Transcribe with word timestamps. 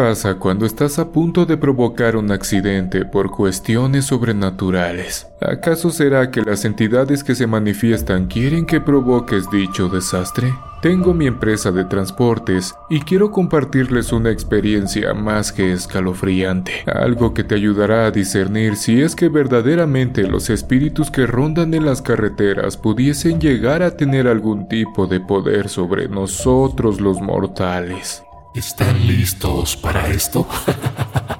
pasa 0.00 0.36
cuando 0.36 0.64
estás 0.64 0.98
a 0.98 1.12
punto 1.12 1.44
de 1.44 1.58
provocar 1.58 2.16
un 2.16 2.32
accidente 2.32 3.04
por 3.04 3.30
cuestiones 3.30 4.06
sobrenaturales? 4.06 5.26
¿Acaso 5.42 5.90
será 5.90 6.30
que 6.30 6.40
las 6.40 6.64
entidades 6.64 7.22
que 7.22 7.34
se 7.34 7.46
manifiestan 7.46 8.26
quieren 8.26 8.64
que 8.64 8.80
provoques 8.80 9.50
dicho 9.50 9.90
desastre? 9.90 10.54
Tengo 10.80 11.12
mi 11.12 11.26
empresa 11.26 11.70
de 11.70 11.84
transportes 11.84 12.74
y 12.88 13.00
quiero 13.00 13.30
compartirles 13.30 14.10
una 14.10 14.30
experiencia 14.30 15.12
más 15.12 15.52
que 15.52 15.70
escalofriante, 15.70 16.82
algo 16.86 17.34
que 17.34 17.44
te 17.44 17.54
ayudará 17.54 18.06
a 18.06 18.10
discernir 18.10 18.76
si 18.76 19.02
es 19.02 19.14
que 19.14 19.28
verdaderamente 19.28 20.26
los 20.26 20.48
espíritus 20.48 21.10
que 21.10 21.26
rondan 21.26 21.74
en 21.74 21.84
las 21.84 22.00
carreteras 22.00 22.78
pudiesen 22.78 23.38
llegar 23.38 23.82
a 23.82 23.98
tener 23.98 24.28
algún 24.28 24.66
tipo 24.66 25.06
de 25.06 25.20
poder 25.20 25.68
sobre 25.68 26.08
nosotros 26.08 27.02
los 27.02 27.20
mortales. 27.20 28.24
¿Están 28.54 29.06
listos 29.06 29.76
para 29.76 30.08
esto? 30.08 30.44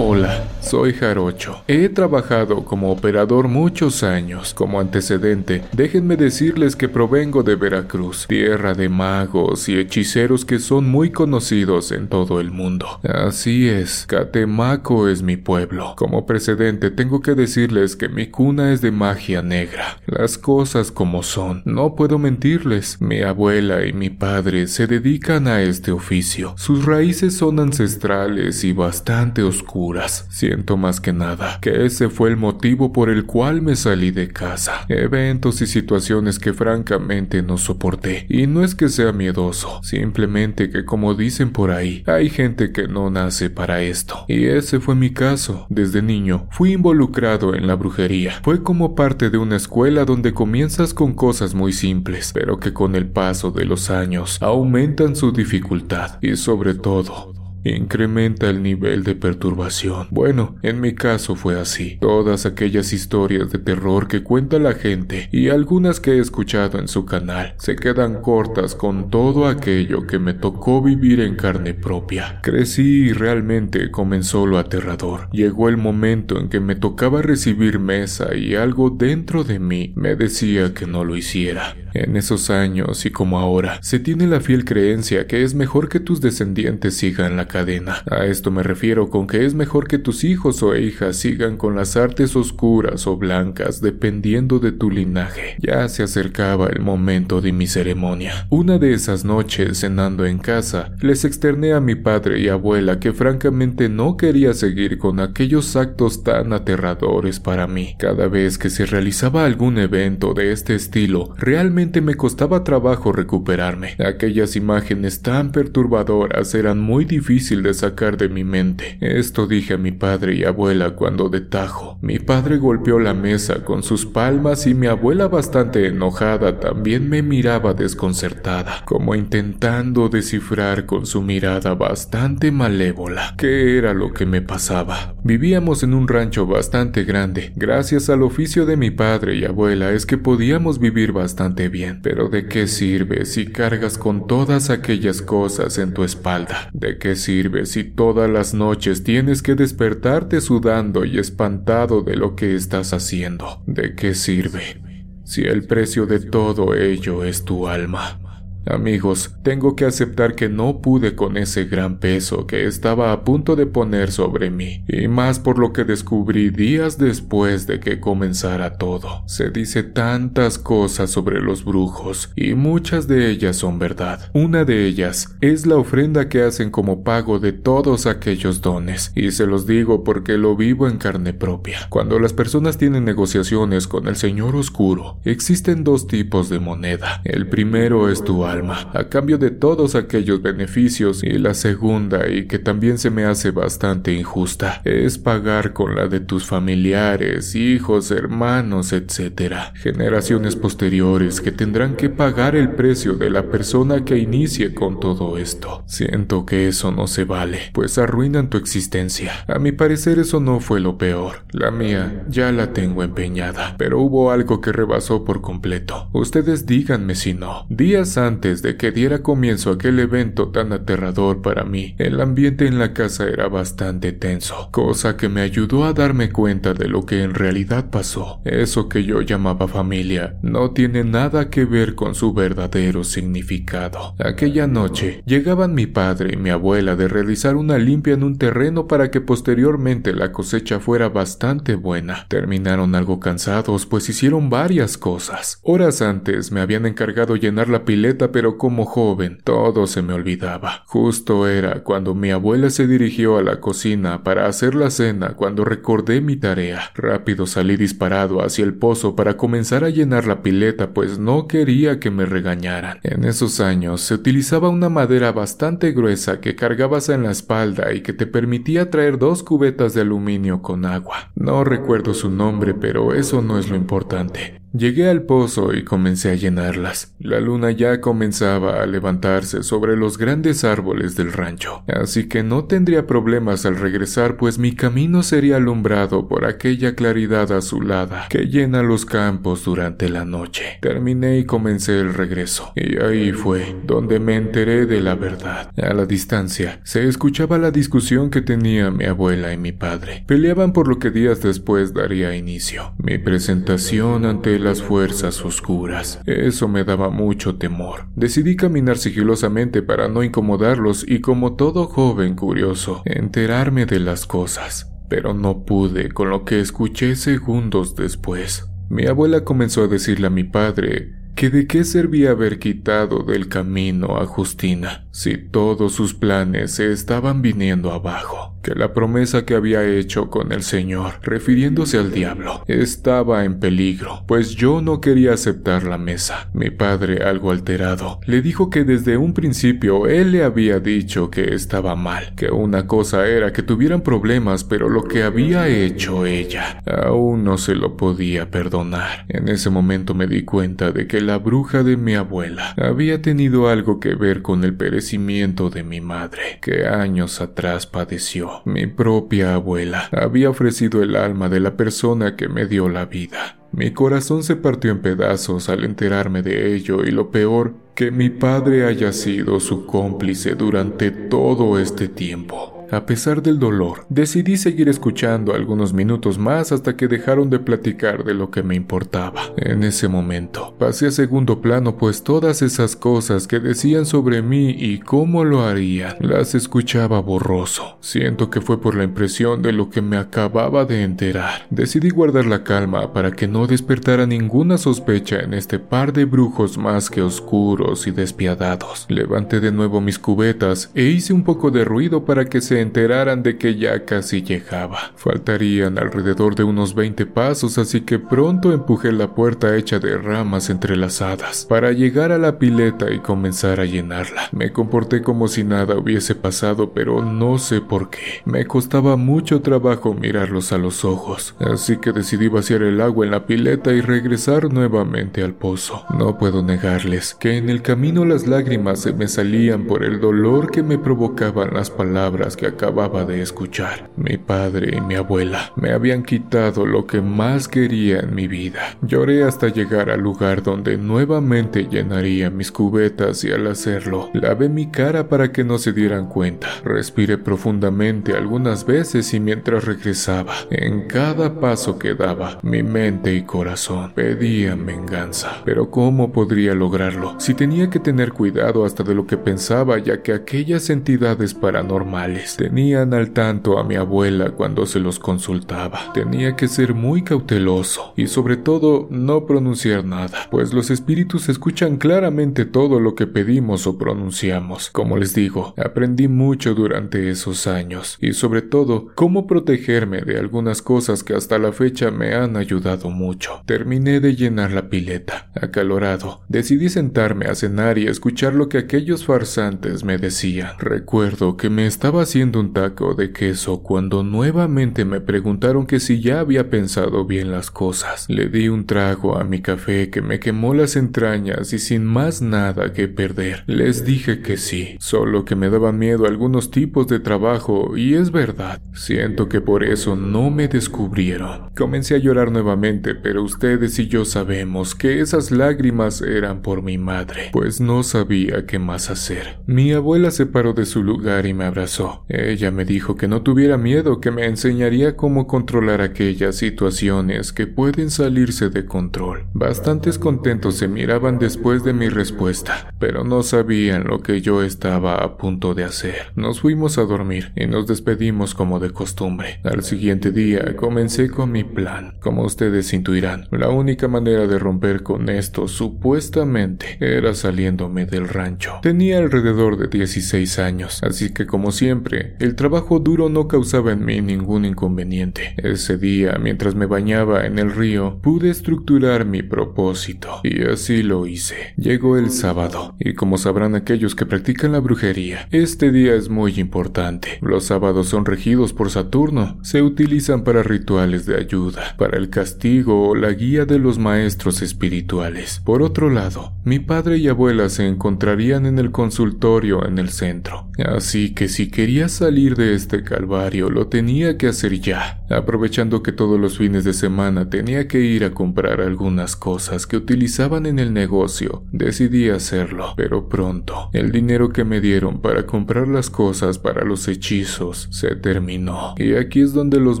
Soy 0.62 0.94
Jarocho. 0.94 1.64
He 1.66 1.88
trabajado 1.88 2.64
como 2.64 2.92
operador 2.92 3.48
muchos 3.48 4.02
años. 4.02 4.54
Como 4.54 4.80
antecedente, 4.80 5.62
déjenme 5.72 6.16
decirles 6.16 6.76
que 6.76 6.88
provengo 6.88 7.42
de 7.42 7.56
Veracruz, 7.56 8.26
tierra 8.28 8.72
de 8.72 8.88
magos 8.88 9.68
y 9.68 9.76
hechiceros 9.76 10.44
que 10.44 10.60
son 10.60 10.88
muy 10.88 11.10
conocidos 11.10 11.90
en 11.92 12.08
todo 12.08 12.40
el 12.40 12.52
mundo. 12.52 13.00
Así 13.02 13.68
es, 13.68 14.06
Catemaco 14.06 15.08
es 15.08 15.22
mi 15.22 15.36
pueblo. 15.36 15.94
Como 15.96 16.26
precedente, 16.26 16.90
tengo 16.90 17.20
que 17.20 17.34
decirles 17.34 17.96
que 17.96 18.08
mi 18.08 18.28
cuna 18.28 18.72
es 18.72 18.80
de 18.80 18.92
magia 18.92 19.42
negra. 19.42 20.00
Las 20.06 20.38
cosas 20.38 20.92
como 20.92 21.22
son. 21.22 21.62
No 21.64 21.96
puedo 21.96 22.18
mentirles. 22.18 23.00
Mi 23.00 23.20
abuela 23.22 23.84
y 23.84 23.92
mi 23.92 24.10
padre 24.10 24.68
se 24.68 24.86
dedican 24.86 25.48
a 25.48 25.60
este 25.60 25.90
oficio. 25.90 26.54
Sus 26.56 26.84
raíces 26.84 27.36
son 27.36 27.58
ancestrales 27.58 28.62
y 28.62 28.72
bastante 28.72 29.42
oscuras 29.42 30.28
más 30.76 31.00
que 31.00 31.12
nada 31.12 31.58
que 31.60 31.84
ese 31.84 32.08
fue 32.08 32.30
el 32.30 32.36
motivo 32.36 32.92
por 32.92 33.10
el 33.10 33.24
cual 33.24 33.62
me 33.62 33.76
salí 33.76 34.10
de 34.10 34.28
casa. 34.28 34.84
Eventos 34.88 35.60
y 35.62 35.66
situaciones 35.66 36.38
que 36.38 36.52
francamente 36.52 37.42
no 37.42 37.58
soporté. 37.58 38.26
Y 38.28 38.46
no 38.46 38.64
es 38.64 38.74
que 38.74 38.88
sea 38.88 39.12
miedoso, 39.12 39.80
simplemente 39.82 40.70
que 40.70 40.84
como 40.84 41.14
dicen 41.14 41.50
por 41.52 41.70
ahí, 41.70 42.02
hay 42.06 42.30
gente 42.30 42.72
que 42.72 42.88
no 42.88 43.10
nace 43.10 43.50
para 43.50 43.82
esto. 43.82 44.24
Y 44.28 44.46
ese 44.46 44.80
fue 44.80 44.94
mi 44.94 45.10
caso. 45.10 45.66
Desde 45.68 46.02
niño 46.02 46.46
fui 46.50 46.72
involucrado 46.72 47.54
en 47.54 47.66
la 47.66 47.74
brujería. 47.74 48.40
Fue 48.42 48.62
como 48.62 48.94
parte 48.94 49.30
de 49.30 49.38
una 49.38 49.56
escuela 49.56 50.04
donde 50.04 50.32
comienzas 50.32 50.94
con 50.94 51.14
cosas 51.14 51.54
muy 51.54 51.72
simples, 51.72 52.32
pero 52.34 52.58
que 52.58 52.72
con 52.72 52.94
el 52.94 53.06
paso 53.06 53.50
de 53.50 53.64
los 53.64 53.90
años 53.90 54.38
aumentan 54.40 55.16
su 55.16 55.32
dificultad 55.32 56.18
y 56.20 56.36
sobre 56.36 56.74
todo 56.74 57.31
incrementa 57.64 58.50
el 58.50 58.62
nivel 58.62 59.04
de 59.04 59.14
perturbación. 59.14 60.08
Bueno, 60.10 60.56
en 60.62 60.80
mi 60.80 60.94
caso 60.94 61.36
fue 61.36 61.58
así. 61.60 61.98
Todas 62.00 62.46
aquellas 62.46 62.92
historias 62.92 63.50
de 63.50 63.58
terror 63.58 64.08
que 64.08 64.22
cuenta 64.22 64.58
la 64.58 64.74
gente 64.74 65.28
y 65.32 65.48
algunas 65.48 66.00
que 66.00 66.12
he 66.12 66.18
escuchado 66.18 66.78
en 66.78 66.88
su 66.88 67.04
canal 67.04 67.54
se 67.58 67.76
quedan 67.76 68.20
cortas 68.20 68.74
con 68.74 69.10
todo 69.10 69.46
aquello 69.46 70.06
que 70.06 70.18
me 70.18 70.34
tocó 70.34 70.82
vivir 70.82 71.20
en 71.20 71.36
carne 71.36 71.74
propia. 71.74 72.40
Crecí 72.42 73.08
y 73.08 73.12
realmente 73.12 73.90
comenzó 73.90 74.46
lo 74.46 74.58
aterrador. 74.58 75.28
Llegó 75.32 75.68
el 75.68 75.76
momento 75.76 76.38
en 76.38 76.48
que 76.48 76.60
me 76.60 76.74
tocaba 76.74 77.22
recibir 77.22 77.78
mesa 77.78 78.34
y 78.34 78.54
algo 78.54 78.90
dentro 78.90 79.44
de 79.44 79.58
mí 79.58 79.92
me 79.96 80.16
decía 80.16 80.74
que 80.74 80.86
no 80.86 81.04
lo 81.04 81.16
hiciera. 81.16 81.76
En 81.94 82.16
esos 82.16 82.50
años 82.50 83.04
y 83.06 83.10
como 83.10 83.38
ahora, 83.38 83.78
se 83.82 83.98
tiene 83.98 84.26
la 84.26 84.40
fiel 84.40 84.64
creencia 84.64 85.26
que 85.26 85.42
es 85.42 85.54
mejor 85.54 85.88
que 85.88 86.00
tus 86.00 86.20
descendientes 86.20 86.96
sigan 86.96 87.36
la 87.36 87.48
cadena. 87.48 88.02
A 88.10 88.24
esto 88.26 88.50
me 88.50 88.62
refiero 88.62 89.10
con 89.10 89.26
que 89.26 89.44
es 89.44 89.54
mejor 89.54 89.88
que 89.88 89.98
tus 89.98 90.24
hijos 90.24 90.62
o 90.62 90.76
hijas 90.76 91.16
sigan 91.16 91.56
con 91.56 91.76
las 91.76 91.96
artes 91.96 92.34
oscuras 92.36 93.06
o 93.06 93.16
blancas 93.16 93.80
dependiendo 93.80 94.58
de 94.58 94.72
tu 94.72 94.90
linaje. 94.90 95.56
Ya 95.58 95.88
se 95.88 96.02
acercaba 96.02 96.68
el 96.68 96.80
momento 96.80 97.40
de 97.40 97.52
mi 97.52 97.66
ceremonia. 97.66 98.46
Una 98.50 98.78
de 98.78 98.94
esas 98.94 99.24
noches, 99.24 99.80
cenando 99.80 100.26
en 100.26 100.38
casa, 100.38 100.92
les 101.00 101.24
externé 101.24 101.72
a 101.72 101.80
mi 101.80 101.94
padre 101.94 102.40
y 102.40 102.48
abuela 102.48 102.98
que 102.98 103.12
francamente 103.12 103.88
no 103.88 104.16
quería 104.16 104.54
seguir 104.54 104.98
con 104.98 105.20
aquellos 105.20 105.76
actos 105.76 106.22
tan 106.22 106.52
aterradores 106.52 107.40
para 107.40 107.66
mí. 107.66 107.94
Cada 107.98 108.28
vez 108.28 108.58
que 108.58 108.70
se 108.70 108.86
realizaba 108.86 109.44
algún 109.44 109.78
evento 109.78 110.34
de 110.34 110.52
este 110.52 110.74
estilo, 110.74 111.34
realmente 111.36 111.81
me 111.82 112.14
costaba 112.14 112.64
trabajo 112.64 113.12
recuperarme. 113.12 113.96
Aquellas 113.98 114.54
imágenes 114.56 115.22
tan 115.22 115.50
perturbadoras 115.50 116.54
eran 116.54 116.78
muy 116.78 117.04
difíciles 117.04 117.62
de 117.62 117.74
sacar 117.74 118.16
de 118.16 118.28
mi 118.28 118.44
mente. 118.44 118.98
Esto 119.00 119.46
dije 119.46 119.74
a 119.74 119.78
mi 119.78 119.90
padre 119.92 120.34
y 120.34 120.44
abuela 120.44 120.90
cuando 120.90 121.28
de 121.28 121.40
tajo. 121.40 121.98
Mi 122.00 122.18
padre 122.18 122.58
golpeó 122.58 122.98
la 122.98 123.14
mesa 123.14 123.64
con 123.64 123.82
sus 123.82 124.06
palmas 124.06 124.66
y 124.66 124.74
mi 124.74 124.86
abuela 124.86 125.28
bastante 125.28 125.86
enojada 125.86 126.60
también 126.60 127.08
me 127.08 127.22
miraba 127.22 127.74
desconcertada, 127.74 128.82
como 128.84 129.14
intentando 129.14 130.08
descifrar 130.08 130.86
con 130.86 131.06
su 131.06 131.22
mirada 131.22 131.74
bastante 131.74 132.52
malévola 132.52 133.34
qué 133.36 133.76
era 133.76 133.92
lo 133.92 134.12
que 134.12 134.26
me 134.26 134.40
pasaba. 134.40 135.14
Vivíamos 135.24 135.82
en 135.82 135.94
un 135.94 136.08
rancho 136.08 136.46
bastante 136.46 137.04
grande. 137.04 137.52
Gracias 137.56 138.08
al 138.08 138.22
oficio 138.22 138.66
de 138.66 138.76
mi 138.76 138.90
padre 138.90 139.36
y 139.36 139.44
abuela 139.44 139.92
es 139.92 140.06
que 140.06 140.18
podíamos 140.18 140.78
vivir 140.78 141.12
bastante 141.12 141.68
Pero 142.02 142.28
¿de 142.28 142.46
qué 142.46 142.66
sirve 142.66 143.24
si 143.24 143.46
cargas 143.46 143.98
con 143.98 144.26
todas 144.26 144.70
aquellas 144.70 145.22
cosas 145.22 145.78
en 145.78 145.94
tu 145.94 146.04
espalda? 146.04 146.70
¿De 146.72 146.98
qué 146.98 147.16
sirve 147.16 147.66
si 147.66 147.84
todas 147.84 148.30
las 148.30 148.54
noches 148.54 149.04
tienes 149.04 149.42
que 149.42 149.54
despertarte 149.54 150.40
sudando 150.40 151.04
y 151.04 151.18
espantado 151.18 152.02
de 152.02 152.16
lo 152.16 152.36
que 152.36 152.54
estás 152.54 152.92
haciendo? 152.92 153.62
¿De 153.66 153.94
qué 153.94 154.14
sirve 154.14 154.82
si 155.24 155.42
el 155.42 155.64
precio 155.64 156.06
de 156.06 156.20
todo 156.20 156.74
ello 156.74 157.24
es 157.24 157.44
tu 157.44 157.66
alma? 157.66 158.21
Amigos, 158.66 159.34
tengo 159.42 159.74
que 159.74 159.84
aceptar 159.84 160.34
que 160.34 160.48
no 160.48 160.80
pude 160.80 161.16
con 161.16 161.36
ese 161.36 161.64
gran 161.64 161.98
peso 161.98 162.46
que 162.46 162.66
estaba 162.66 163.12
a 163.12 163.24
punto 163.24 163.56
de 163.56 163.66
poner 163.66 164.12
sobre 164.12 164.50
mí, 164.50 164.84
y 164.86 165.08
más 165.08 165.40
por 165.40 165.58
lo 165.58 165.72
que 165.72 165.84
descubrí 165.84 166.50
días 166.50 166.96
después 166.96 167.66
de 167.66 167.80
que 167.80 167.98
comenzara 167.98 168.78
todo. 168.78 169.24
Se 169.26 169.50
dice 169.50 169.82
tantas 169.82 170.58
cosas 170.58 171.10
sobre 171.10 171.40
los 171.40 171.64
brujos, 171.64 172.30
y 172.36 172.54
muchas 172.54 173.08
de 173.08 173.30
ellas 173.30 173.56
son 173.56 173.78
verdad. 173.78 174.30
Una 174.32 174.64
de 174.64 174.86
ellas 174.86 175.36
es 175.40 175.66
la 175.66 175.76
ofrenda 175.76 176.28
que 176.28 176.42
hacen 176.42 176.70
como 176.70 177.02
pago 177.02 177.40
de 177.40 177.52
todos 177.52 178.06
aquellos 178.06 178.60
dones, 178.60 179.12
y 179.16 179.32
se 179.32 179.46
los 179.46 179.66
digo 179.66 180.04
porque 180.04 180.38
lo 180.38 180.56
vivo 180.56 180.88
en 180.88 180.98
carne 180.98 181.32
propia. 181.32 181.88
Cuando 181.90 182.20
las 182.20 182.32
personas 182.32 182.78
tienen 182.78 183.04
negociaciones 183.04 183.88
con 183.88 184.06
el 184.06 184.16
Señor 184.16 184.54
Oscuro, 184.54 185.18
existen 185.24 185.82
dos 185.82 186.06
tipos 186.06 186.48
de 186.48 186.60
moneda. 186.60 187.20
El 187.24 187.48
primero 187.48 188.08
es 188.08 188.22
tu 188.22 188.44
a 188.92 189.08
cambio 189.08 189.38
de 189.38 189.50
todos 189.50 189.94
aquellos 189.94 190.42
beneficios, 190.42 191.22
y 191.22 191.38
la 191.38 191.54
segunda, 191.54 192.28
y 192.28 192.46
que 192.46 192.58
también 192.58 192.98
se 192.98 193.10
me 193.10 193.24
hace 193.24 193.50
bastante 193.50 194.12
injusta, 194.12 194.82
es 194.84 195.18
pagar 195.18 195.72
con 195.72 195.94
la 195.94 196.06
de 196.08 196.20
tus 196.20 196.44
familiares, 196.44 197.54
hijos, 197.54 198.10
hermanos, 198.10 198.92
etc. 198.92 199.54
Generaciones 199.74 200.56
posteriores 200.56 201.40
que 201.40 201.52
tendrán 201.52 201.96
que 201.96 202.10
pagar 202.10 202.54
el 202.56 202.72
precio 202.72 203.14
de 203.14 203.30
la 203.30 203.44
persona 203.50 204.04
que 204.04 204.18
inicie 204.18 204.74
con 204.74 205.00
todo 205.00 205.38
esto. 205.38 205.82
Siento 205.86 206.44
que 206.44 206.68
eso 206.68 206.92
no 206.92 207.06
se 207.06 207.24
vale, 207.24 207.70
pues 207.72 207.96
arruinan 207.96 208.50
tu 208.50 208.58
existencia. 208.58 209.44
A 209.48 209.58
mi 209.58 209.72
parecer 209.72 210.18
eso 210.18 210.40
no 210.40 210.60
fue 210.60 210.80
lo 210.80 210.98
peor. 210.98 211.44
La 211.52 211.70
mía 211.70 212.24
ya 212.28 212.52
la 212.52 212.72
tengo 212.72 213.02
empeñada, 213.02 213.76
pero 213.78 214.00
hubo 214.00 214.30
algo 214.30 214.60
que 214.60 214.72
rebasó 214.72 215.24
por 215.24 215.40
completo. 215.40 216.08
Ustedes 216.12 216.66
díganme 216.66 217.14
si 217.14 217.34
no. 217.34 217.66
Días 217.68 218.18
antes 218.18 218.41
de 218.42 218.76
que 218.76 218.90
diera 218.90 219.22
comienzo 219.22 219.70
aquel 219.70 220.00
evento 220.00 220.48
tan 220.48 220.72
aterrador 220.72 221.42
para 221.42 221.64
mí, 221.64 221.94
el 221.98 222.20
ambiente 222.20 222.66
en 222.66 222.80
la 222.80 222.92
casa 222.92 223.28
era 223.28 223.46
bastante 223.48 224.10
tenso, 224.12 224.68
cosa 224.72 225.16
que 225.16 225.28
me 225.28 225.42
ayudó 225.42 225.84
a 225.84 225.92
darme 225.92 226.30
cuenta 226.30 226.74
de 226.74 226.88
lo 226.88 227.06
que 227.06 227.22
en 227.22 227.34
realidad 227.34 227.90
pasó. 227.90 228.40
Eso 228.44 228.88
que 228.88 229.04
yo 229.04 229.20
llamaba 229.20 229.68
familia 229.68 230.34
no 230.42 230.72
tiene 230.72 231.04
nada 231.04 231.50
que 231.50 231.64
ver 231.64 231.94
con 231.94 232.16
su 232.16 232.34
verdadero 232.34 233.04
significado. 233.04 234.16
Aquella 234.18 234.66
noche 234.66 235.22
llegaban 235.24 235.74
mi 235.74 235.86
padre 235.86 236.34
y 236.34 236.36
mi 236.36 236.50
abuela 236.50 236.96
de 236.96 237.06
realizar 237.06 237.54
una 237.54 237.78
limpia 237.78 238.14
en 238.14 238.24
un 238.24 238.38
terreno 238.38 238.88
para 238.88 239.12
que 239.12 239.20
posteriormente 239.20 240.12
la 240.12 240.32
cosecha 240.32 240.80
fuera 240.80 241.08
bastante 241.08 241.76
buena. 241.76 242.26
Terminaron 242.28 242.96
algo 242.96 243.20
cansados 243.20 243.86
pues 243.86 244.08
hicieron 244.08 244.50
varias 244.50 244.98
cosas. 244.98 245.60
Horas 245.62 246.02
antes 246.02 246.50
me 246.50 246.60
habían 246.60 246.86
encargado 246.86 247.36
llenar 247.36 247.68
la 247.68 247.84
pileta 247.84 248.31
pero 248.32 248.58
como 248.58 248.84
joven 248.84 249.38
todo 249.44 249.86
se 249.86 250.02
me 250.02 250.14
olvidaba. 250.14 250.84
Justo 250.86 251.46
era 251.46 251.82
cuando 251.82 252.14
mi 252.14 252.30
abuela 252.30 252.70
se 252.70 252.86
dirigió 252.86 253.36
a 253.36 253.42
la 253.42 253.60
cocina 253.60 254.24
para 254.24 254.46
hacer 254.46 254.74
la 254.74 254.90
cena 254.90 255.34
cuando 255.34 255.64
recordé 255.64 256.20
mi 256.20 256.36
tarea. 256.36 256.90
Rápido 256.94 257.46
salí 257.46 257.76
disparado 257.76 258.42
hacia 258.42 258.64
el 258.64 258.74
pozo 258.74 259.14
para 259.14 259.36
comenzar 259.36 259.84
a 259.84 259.90
llenar 259.90 260.26
la 260.26 260.42
pileta 260.42 260.92
pues 260.94 261.18
no 261.18 261.46
quería 261.46 262.00
que 262.00 262.10
me 262.10 262.26
regañaran. 262.26 262.98
En 263.02 263.24
esos 263.24 263.60
años 263.60 264.00
se 264.00 264.14
utilizaba 264.14 264.68
una 264.68 264.88
madera 264.88 265.32
bastante 265.32 265.92
gruesa 265.92 266.40
que 266.40 266.56
cargabas 266.56 267.08
en 267.08 267.24
la 267.24 267.30
espalda 267.30 267.92
y 267.92 268.00
que 268.00 268.12
te 268.12 268.26
permitía 268.26 268.90
traer 268.90 269.18
dos 269.18 269.42
cubetas 269.42 269.94
de 269.94 270.00
aluminio 270.00 270.62
con 270.62 270.84
agua. 270.84 271.30
No 271.34 271.64
recuerdo 271.64 272.14
su 272.14 272.30
nombre, 272.30 272.74
pero 272.74 273.14
eso 273.14 273.42
no 273.42 273.58
es 273.58 273.68
lo 273.68 273.76
importante. 273.76 274.61
Llegué 274.74 275.10
al 275.10 275.24
pozo 275.24 275.74
y 275.74 275.84
comencé 275.84 276.30
a 276.30 276.34
llenarlas. 276.34 277.14
La 277.18 277.40
luna 277.40 277.72
ya 277.72 278.00
comenzaba 278.00 278.82
a 278.82 278.86
levantarse 278.86 279.62
sobre 279.62 279.98
los 279.98 280.16
grandes 280.16 280.64
árboles 280.64 281.14
del 281.14 281.30
rancho, 281.30 281.84
así 281.88 282.26
que 282.26 282.42
no 282.42 282.64
tendría 282.64 283.06
problemas 283.06 283.66
al 283.66 283.76
regresar, 283.76 284.38
pues 284.38 284.58
mi 284.58 284.74
camino 284.74 285.22
sería 285.22 285.56
alumbrado 285.56 286.26
por 286.26 286.46
aquella 286.46 286.94
claridad 286.94 287.52
azulada 287.52 288.28
que 288.30 288.46
llena 288.46 288.82
los 288.82 289.04
campos 289.04 289.62
durante 289.62 290.08
la 290.08 290.24
noche. 290.24 290.78
Terminé 290.80 291.38
y 291.38 291.44
comencé 291.44 292.00
el 292.00 292.14
regreso, 292.14 292.72
y 292.74 292.98
ahí 292.98 293.32
fue 293.32 293.76
donde 293.84 294.20
me 294.20 294.36
enteré 294.36 294.86
de 294.86 295.02
la 295.02 295.16
verdad. 295.16 295.70
A 295.76 295.92
la 295.92 296.06
distancia 296.06 296.80
se 296.82 297.06
escuchaba 297.06 297.58
la 297.58 297.70
discusión 297.72 298.30
que 298.30 298.40
tenía 298.40 298.90
mi 298.90 299.04
abuela 299.04 299.52
y 299.52 299.58
mi 299.58 299.72
padre. 299.72 300.24
Peleaban 300.26 300.72
por 300.72 300.88
lo 300.88 300.98
que 300.98 301.10
días 301.10 301.42
después 301.42 301.92
daría 301.92 302.34
inicio. 302.34 302.94
Mi 302.96 303.18
presentación 303.18 304.24
ante 304.24 304.61
las 304.62 304.82
fuerzas 304.82 305.44
oscuras. 305.44 306.20
Eso 306.26 306.68
me 306.68 306.84
daba 306.84 307.10
mucho 307.10 307.56
temor. 307.56 308.06
Decidí 308.16 308.56
caminar 308.56 308.98
sigilosamente 308.98 309.82
para 309.82 310.08
no 310.08 310.22
incomodarlos 310.22 311.04
y 311.06 311.20
como 311.20 311.56
todo 311.56 311.86
joven 311.86 312.34
curioso, 312.34 313.02
enterarme 313.04 313.86
de 313.86 314.00
las 314.00 314.26
cosas. 314.26 314.90
Pero 315.08 315.34
no 315.34 315.64
pude 315.64 316.10
con 316.10 316.30
lo 316.30 316.44
que 316.44 316.60
escuché 316.60 317.16
segundos 317.16 317.96
después. 317.96 318.66
Mi 318.88 319.06
abuela 319.06 319.44
comenzó 319.44 319.84
a 319.84 319.88
decirle 319.88 320.28
a 320.28 320.30
mi 320.30 320.44
padre 320.44 321.12
que 321.34 321.50
de 321.50 321.66
qué 321.66 321.84
servía 321.84 322.30
haber 322.30 322.58
quitado 322.58 323.22
del 323.22 323.48
camino 323.48 324.18
a 324.18 324.26
Justina 324.26 325.06
si 325.10 325.38
todos 325.38 325.94
sus 325.94 326.14
planes 326.14 326.72
se 326.72 326.92
estaban 326.92 327.42
viniendo 327.42 327.90
abajo 327.90 328.51
que 328.62 328.74
la 328.74 328.94
promesa 328.94 329.44
que 329.44 329.54
había 329.54 329.84
hecho 329.84 330.30
con 330.30 330.52
el 330.52 330.62
Señor, 330.62 331.14
refiriéndose 331.22 331.98
al 331.98 332.12
diablo, 332.12 332.64
estaba 332.68 333.44
en 333.44 333.58
peligro, 333.58 334.24
pues 334.26 334.54
yo 334.54 334.80
no 334.80 335.00
quería 335.00 335.34
aceptar 335.34 335.82
la 335.84 335.98
mesa. 335.98 336.48
Mi 336.52 336.70
padre, 336.70 337.24
algo 337.24 337.50
alterado, 337.50 338.20
le 338.26 338.40
dijo 338.40 338.70
que 338.70 338.84
desde 338.84 339.16
un 339.16 339.34
principio 339.34 340.06
él 340.06 340.32
le 340.32 340.44
había 340.44 340.78
dicho 340.78 341.30
que 341.30 341.54
estaba 341.54 341.96
mal, 341.96 342.34
que 342.36 342.50
una 342.50 342.86
cosa 342.86 343.26
era 343.26 343.52
que 343.52 343.62
tuvieran 343.62 344.02
problemas, 344.02 344.64
pero 344.64 344.88
lo 344.88 345.04
que 345.04 345.22
había 345.22 345.68
hecho 345.68 346.26
ella 346.26 346.82
aún 346.86 347.44
no 347.44 347.58
se 347.58 347.74
lo 347.74 347.96
podía 347.96 348.50
perdonar. 348.50 349.26
En 349.28 349.48
ese 349.48 349.70
momento 349.70 350.14
me 350.14 350.26
di 350.26 350.44
cuenta 350.44 350.92
de 350.92 351.06
que 351.06 351.20
la 351.20 351.38
bruja 351.38 351.82
de 351.82 351.96
mi 351.96 352.14
abuela 352.14 352.74
había 352.76 353.22
tenido 353.22 353.68
algo 353.68 353.98
que 353.98 354.14
ver 354.14 354.42
con 354.42 354.64
el 354.64 354.74
perecimiento 354.74 355.70
de 355.70 355.82
mi 355.82 356.00
madre, 356.00 356.58
que 356.60 356.86
años 356.86 357.40
atrás 357.40 357.86
padeció 357.86 358.51
mi 358.64 358.86
propia 358.86 359.54
abuela, 359.54 360.08
había 360.12 360.50
ofrecido 360.50 361.02
el 361.02 361.16
alma 361.16 361.48
de 361.48 361.60
la 361.60 361.76
persona 361.76 362.36
que 362.36 362.48
me 362.48 362.66
dio 362.66 362.88
la 362.88 363.06
vida. 363.06 363.58
Mi 363.72 363.92
corazón 363.92 364.42
se 364.42 364.56
partió 364.56 364.90
en 364.90 365.00
pedazos 365.00 365.68
al 365.68 365.84
enterarme 365.84 366.42
de 366.42 366.74
ello 366.74 367.04
y 367.04 367.10
lo 367.10 367.30
peor, 367.30 367.74
que 367.94 368.10
mi 368.10 368.30
padre 368.30 368.86
haya 368.86 369.12
sido 369.12 369.60
su 369.60 369.86
cómplice 369.86 370.54
durante 370.54 371.10
todo 371.10 371.78
este 371.78 372.08
tiempo. 372.08 372.81
A 372.92 373.06
pesar 373.06 373.40
del 373.40 373.58
dolor, 373.58 374.04
decidí 374.10 374.58
seguir 374.58 374.90
escuchando 374.90 375.54
algunos 375.54 375.94
minutos 375.94 376.38
más 376.38 376.72
hasta 376.72 376.94
que 376.94 377.08
dejaron 377.08 377.48
de 377.48 377.58
platicar 377.58 378.22
de 378.22 378.34
lo 378.34 378.50
que 378.50 378.62
me 378.62 378.74
importaba. 378.74 379.44
En 379.56 379.82
ese 379.82 380.08
momento, 380.08 380.74
pasé 380.78 381.06
a 381.06 381.10
segundo 381.10 381.62
plano 381.62 381.96
pues 381.96 382.22
todas 382.22 382.60
esas 382.60 382.94
cosas 382.94 383.46
que 383.46 383.60
decían 383.60 384.04
sobre 384.04 384.42
mí 384.42 384.76
y 384.78 384.98
cómo 384.98 385.42
lo 385.42 385.64
harían, 385.64 386.16
las 386.20 386.54
escuchaba 386.54 387.18
borroso. 387.22 387.96
Siento 388.00 388.50
que 388.50 388.60
fue 388.60 388.78
por 388.78 388.94
la 388.94 389.04
impresión 389.04 389.62
de 389.62 389.72
lo 389.72 389.88
que 389.88 390.02
me 390.02 390.18
acababa 390.18 390.84
de 390.84 391.02
enterar. 391.02 391.66
Decidí 391.70 392.10
guardar 392.10 392.44
la 392.44 392.62
calma 392.62 393.14
para 393.14 393.30
que 393.30 393.48
no 393.48 393.66
despertara 393.66 394.26
ninguna 394.26 394.76
sospecha 394.76 395.40
en 395.40 395.54
este 395.54 395.78
par 395.78 396.12
de 396.12 396.26
brujos 396.26 396.76
más 396.76 397.08
que 397.08 397.22
oscuros 397.22 398.06
y 398.06 398.10
despiadados. 398.10 399.06
Levanté 399.08 399.60
de 399.60 399.72
nuevo 399.72 400.02
mis 400.02 400.18
cubetas 400.18 400.90
e 400.94 401.04
hice 401.04 401.32
un 401.32 401.42
poco 401.42 401.70
de 401.70 401.86
ruido 401.86 402.26
para 402.26 402.44
que 402.44 402.60
se 402.60 402.81
enteraran 402.82 403.42
de 403.42 403.56
que 403.56 403.76
ya 403.76 404.04
casi 404.04 404.42
llegaba. 404.42 405.12
Faltarían 405.16 405.98
alrededor 405.98 406.54
de 406.54 406.64
unos 406.64 406.94
20 406.94 407.26
pasos, 407.26 407.78
así 407.78 408.02
que 408.02 408.18
pronto 408.18 408.72
empujé 408.72 409.12
la 409.12 409.34
puerta 409.34 409.76
hecha 409.76 409.98
de 409.98 410.18
ramas 410.18 410.70
entrelazadas 410.70 411.64
para 411.64 411.92
llegar 411.92 412.32
a 412.32 412.38
la 412.38 412.58
pileta 412.58 413.10
y 413.10 413.20
comenzar 413.20 413.80
a 413.80 413.84
llenarla. 413.84 414.48
Me 414.52 414.72
comporté 414.72 415.22
como 415.22 415.48
si 415.48 415.64
nada 415.64 415.96
hubiese 415.96 416.34
pasado, 416.34 416.92
pero 416.92 417.24
no 417.24 417.58
sé 417.58 417.80
por 417.80 418.10
qué. 418.10 418.42
Me 418.44 418.66
costaba 418.66 419.16
mucho 419.16 419.62
trabajo 419.62 420.14
mirarlos 420.14 420.72
a 420.72 420.78
los 420.78 421.04
ojos, 421.04 421.54
así 421.60 421.96
que 421.96 422.12
decidí 422.12 422.48
vaciar 422.48 422.82
el 422.82 423.00
agua 423.00 423.24
en 423.24 423.30
la 423.32 423.46
pileta 423.46 423.92
y 423.92 424.00
regresar 424.00 424.72
nuevamente 424.72 425.42
al 425.42 425.54
pozo. 425.54 426.04
No 426.16 426.38
puedo 426.38 426.62
negarles 426.62 427.34
que 427.34 427.56
en 427.56 427.70
el 427.70 427.82
camino 427.82 428.24
las 428.24 428.46
lágrimas 428.46 429.00
se 429.00 429.12
me 429.12 429.28
salían 429.28 429.86
por 429.86 430.04
el 430.04 430.20
dolor 430.20 430.70
que 430.70 430.82
me 430.82 430.98
provocaban 430.98 431.74
las 431.74 431.90
palabras 431.90 432.56
que 432.56 432.66
acababa 432.72 433.24
de 433.24 433.42
escuchar. 433.42 434.10
Mi 434.16 434.36
padre 434.36 434.96
y 434.96 435.00
mi 435.00 435.14
abuela 435.14 435.72
me 435.76 435.92
habían 435.92 436.22
quitado 436.22 436.86
lo 436.86 437.06
que 437.06 437.20
más 437.20 437.68
quería 437.68 438.20
en 438.20 438.34
mi 438.34 438.48
vida. 438.48 438.96
Lloré 439.02 439.44
hasta 439.44 439.68
llegar 439.68 440.10
al 440.10 440.20
lugar 440.20 440.62
donde 440.62 440.96
nuevamente 440.96 441.84
llenaría 441.84 442.50
mis 442.50 442.72
cubetas 442.72 443.44
y 443.44 443.52
al 443.52 443.66
hacerlo, 443.66 444.30
lavé 444.32 444.68
mi 444.68 444.90
cara 444.90 445.28
para 445.28 445.52
que 445.52 445.64
no 445.64 445.78
se 445.78 445.92
dieran 445.92 446.28
cuenta. 446.28 446.68
Respiré 446.84 447.38
profundamente 447.38 448.36
algunas 448.36 448.84
veces 448.84 449.32
y 449.34 449.40
mientras 449.40 449.84
regresaba, 449.84 450.54
en 450.70 451.06
cada 451.08 451.60
paso 451.60 451.98
que 451.98 452.14
daba, 452.14 452.58
mi 452.62 452.82
mente 452.82 453.34
y 453.34 453.42
corazón 453.42 454.12
pedían 454.14 454.84
venganza. 454.86 455.62
Pero 455.64 455.90
¿cómo 455.90 456.32
podría 456.32 456.74
lograrlo 456.74 457.38
si 457.38 457.54
tenía 457.54 457.90
que 457.90 458.00
tener 458.00 458.32
cuidado 458.32 458.84
hasta 458.84 459.02
de 459.02 459.14
lo 459.14 459.26
que 459.26 459.36
pensaba 459.36 459.98
ya 459.98 460.22
que 460.22 460.32
aquellas 460.32 460.90
entidades 460.90 461.54
paranormales 461.54 462.51
tenían 462.56 463.14
al 463.14 463.30
tanto 463.30 463.78
a 463.78 463.84
mi 463.84 463.94
abuela 463.96 464.50
cuando 464.50 464.86
se 464.86 465.00
los 465.00 465.18
consultaba. 465.18 466.12
Tenía 466.12 466.56
que 466.56 466.68
ser 466.68 466.94
muy 466.94 467.22
cauteloso 467.22 468.12
y 468.16 468.26
sobre 468.26 468.56
todo 468.56 469.08
no 469.10 469.46
pronunciar 469.46 470.04
nada, 470.04 470.48
pues 470.50 470.72
los 470.72 470.90
espíritus 470.90 471.48
escuchan 471.48 471.96
claramente 471.96 472.64
todo 472.64 473.00
lo 473.00 473.14
que 473.14 473.26
pedimos 473.26 473.86
o 473.86 473.98
pronunciamos. 473.98 474.90
Como 474.90 475.16
les 475.16 475.34
digo, 475.34 475.74
aprendí 475.76 476.28
mucho 476.28 476.74
durante 476.74 477.30
esos 477.30 477.66
años 477.66 478.18
y 478.20 478.32
sobre 478.32 478.62
todo 478.62 479.08
cómo 479.14 479.46
protegerme 479.46 480.22
de 480.22 480.38
algunas 480.38 480.82
cosas 480.82 481.22
que 481.22 481.34
hasta 481.34 481.58
la 481.58 481.72
fecha 481.72 482.10
me 482.10 482.34
han 482.34 482.56
ayudado 482.56 483.10
mucho. 483.10 483.62
Terminé 483.66 484.20
de 484.20 484.34
llenar 484.36 484.72
la 484.72 484.88
pileta. 484.88 485.50
Acalorado, 485.54 486.42
decidí 486.48 486.88
sentarme 486.88 487.46
a 487.46 487.54
cenar 487.54 487.98
y 487.98 488.06
escuchar 488.06 488.54
lo 488.54 488.68
que 488.68 488.78
aquellos 488.78 489.24
farsantes 489.24 490.04
me 490.04 490.18
decían. 490.18 490.72
Recuerdo 490.78 491.56
que 491.56 491.70
me 491.70 491.86
estaba 491.86 492.22
haciendo 492.22 492.41
un 492.42 492.72
taco 492.72 493.14
de 493.14 493.32
queso 493.32 493.82
cuando 493.82 494.24
nuevamente 494.24 495.04
me 495.04 495.20
preguntaron 495.20 495.86
que 495.86 496.00
si 496.00 496.20
ya 496.20 496.40
había 496.40 496.70
pensado 496.70 497.24
bien 497.24 497.52
las 497.52 497.70
cosas. 497.70 498.26
Le 498.28 498.48
di 498.48 498.68
un 498.68 498.84
trago 498.84 499.38
a 499.38 499.44
mi 499.44 499.62
café 499.62 500.10
que 500.10 500.22
me 500.22 500.40
quemó 500.40 500.74
las 500.74 500.96
entrañas 500.96 501.72
y 501.72 501.78
sin 501.78 502.04
más 502.04 502.42
nada 502.42 502.92
que 502.92 503.06
perder, 503.06 503.62
les 503.66 504.04
dije 504.04 504.42
que 504.42 504.56
sí, 504.56 504.96
solo 504.98 505.44
que 505.44 505.54
me 505.54 505.70
daban 505.70 505.98
miedo 505.98 506.26
algunos 506.26 506.70
tipos 506.70 507.06
de 507.06 507.20
trabajo 507.20 507.96
y 507.96 508.14
es 508.14 508.32
verdad, 508.32 508.82
siento 508.92 509.48
que 509.48 509.60
por 509.60 509.84
eso 509.84 510.16
no 510.16 510.50
me 510.50 510.66
descubrieron. 510.66 511.70
Comencé 511.76 512.16
a 512.16 512.18
llorar 512.18 512.50
nuevamente, 512.50 513.14
pero 513.14 513.44
ustedes 513.44 513.98
y 514.00 514.08
yo 514.08 514.24
sabemos 514.24 514.94
que 514.96 515.20
esas 515.20 515.52
lágrimas 515.52 516.22
eran 516.22 516.62
por 516.62 516.82
mi 516.82 516.98
madre, 516.98 517.50
pues 517.52 517.80
no 517.80 518.02
sabía 518.02 518.66
qué 518.66 518.80
más 518.80 519.10
hacer. 519.10 519.60
Mi 519.66 519.92
abuela 519.92 520.32
se 520.32 520.46
paró 520.46 520.72
de 520.72 520.86
su 520.86 521.04
lugar 521.04 521.46
y 521.46 521.54
me 521.54 521.64
abrazó. 521.64 522.24
Ella 522.32 522.70
me 522.70 522.86
dijo 522.86 523.14
que 523.14 523.28
no 523.28 523.42
tuviera 523.42 523.76
miedo, 523.76 524.18
que 524.18 524.30
me 524.30 524.46
enseñaría 524.46 525.16
cómo 525.16 525.46
controlar 525.46 526.00
aquellas 526.00 526.56
situaciones 526.56 527.52
que 527.52 527.66
pueden 527.66 528.10
salirse 528.10 528.70
de 528.70 528.86
control. 528.86 529.44
Bastantes 529.52 530.18
contentos 530.18 530.76
se 530.76 530.88
miraban 530.88 531.38
después 531.38 531.84
de 531.84 531.92
mi 531.92 532.08
respuesta, 532.08 532.94
pero 532.98 533.22
no 533.22 533.42
sabían 533.42 534.04
lo 534.04 534.20
que 534.22 534.40
yo 534.40 534.62
estaba 534.62 535.16
a 535.16 535.36
punto 535.36 535.74
de 535.74 535.84
hacer. 535.84 536.32
Nos 536.34 536.60
fuimos 536.60 536.96
a 536.96 537.02
dormir 537.02 537.52
y 537.54 537.66
nos 537.66 537.86
despedimos 537.86 538.54
como 538.54 538.80
de 538.80 538.92
costumbre. 538.92 539.60
Al 539.62 539.82
siguiente 539.82 540.30
día 540.30 540.74
comencé 540.74 541.28
con 541.28 541.52
mi 541.52 541.64
plan. 541.64 542.14
Como 542.20 542.44
ustedes 542.44 542.94
intuirán, 542.94 543.46
la 543.50 543.68
única 543.68 544.08
manera 544.08 544.46
de 544.46 544.58
romper 544.58 545.02
con 545.02 545.28
esto 545.28 545.68
supuestamente 545.68 546.96
era 547.00 547.34
saliéndome 547.34 548.06
del 548.06 548.28
rancho. 548.28 548.78
Tenía 548.82 549.18
alrededor 549.18 549.76
de 549.76 549.88
16 549.88 550.58
años, 550.58 551.02
así 551.02 551.34
que 551.34 551.46
como 551.46 551.72
siempre, 551.72 552.21
el 552.38 552.56
trabajo 552.56 552.98
duro 552.98 553.28
no 553.28 553.48
causaba 553.48 553.92
en 553.92 554.04
mí 554.04 554.20
ningún 554.20 554.64
inconveniente. 554.64 555.54
Ese 555.56 555.96
día, 555.96 556.38
mientras 556.40 556.74
me 556.74 556.86
bañaba 556.86 557.46
en 557.46 557.58
el 557.58 557.72
río, 557.72 558.18
pude 558.22 558.50
estructurar 558.50 559.24
mi 559.24 559.42
propósito 559.42 560.40
y 560.42 560.62
así 560.62 561.02
lo 561.02 561.26
hice. 561.26 561.74
Llegó 561.76 562.16
el 562.16 562.30
sábado 562.30 562.94
y 562.98 563.14
como 563.14 563.38
sabrán 563.38 563.74
aquellos 563.74 564.14
que 564.14 564.26
practican 564.26 564.72
la 564.72 564.80
brujería, 564.80 565.48
este 565.50 565.92
día 565.92 566.14
es 566.14 566.28
muy 566.28 566.58
importante. 566.58 567.38
Los 567.40 567.64
sábados 567.64 568.08
son 568.08 568.24
regidos 568.24 568.72
por 568.72 568.90
Saturno, 568.90 569.58
se 569.62 569.82
utilizan 569.82 570.44
para 570.44 570.62
rituales 570.62 571.26
de 571.26 571.36
ayuda, 571.36 571.96
para 571.98 572.18
el 572.18 572.30
castigo 572.30 573.08
o 573.08 573.14
la 573.14 573.30
guía 573.30 573.64
de 573.64 573.78
los 573.78 573.98
maestros 573.98 574.62
espirituales. 574.62 575.60
Por 575.64 575.82
otro 575.82 576.10
lado, 576.10 576.52
mi 576.64 576.78
padre 576.78 577.18
y 577.18 577.28
abuela 577.28 577.68
se 577.68 577.86
encontrarían 577.86 578.66
en 578.66 578.78
el 578.78 578.90
consultorio 578.90 579.86
en 579.86 579.98
el 579.98 580.10
centro, 580.10 580.68
así 580.84 581.34
que 581.34 581.48
si 581.48 581.70
quería 581.70 582.08
salir 582.12 582.56
de 582.56 582.74
este 582.74 583.02
calvario 583.02 583.70
lo 583.70 583.88
tenía 583.88 584.36
que 584.38 584.48
hacer 584.48 584.80
ya, 584.80 585.22
aprovechando 585.30 586.02
que 586.02 586.12
todos 586.12 586.38
los 586.38 586.58
fines 586.58 586.84
de 586.84 586.92
semana 586.92 587.50
tenía 587.50 587.88
que 587.88 588.00
ir 588.00 588.24
a 588.24 588.32
comprar 588.32 588.80
algunas 588.80 589.36
cosas 589.36 589.86
que 589.86 589.96
utilizaban 589.96 590.66
en 590.66 590.78
el 590.78 590.92
negocio, 590.92 591.64
decidí 591.72 592.28
hacerlo, 592.28 592.94
pero 592.96 593.28
pronto 593.28 593.90
el 593.92 594.12
dinero 594.12 594.50
que 594.50 594.64
me 594.64 594.80
dieron 594.80 595.20
para 595.20 595.46
comprar 595.46 595.88
las 595.88 596.10
cosas 596.10 596.58
para 596.58 596.84
los 596.84 597.08
hechizos 597.08 597.88
se 597.90 598.16
terminó, 598.16 598.94
y 598.98 599.14
aquí 599.14 599.40
es 599.40 599.52
donde 599.52 599.80
los 599.80 600.00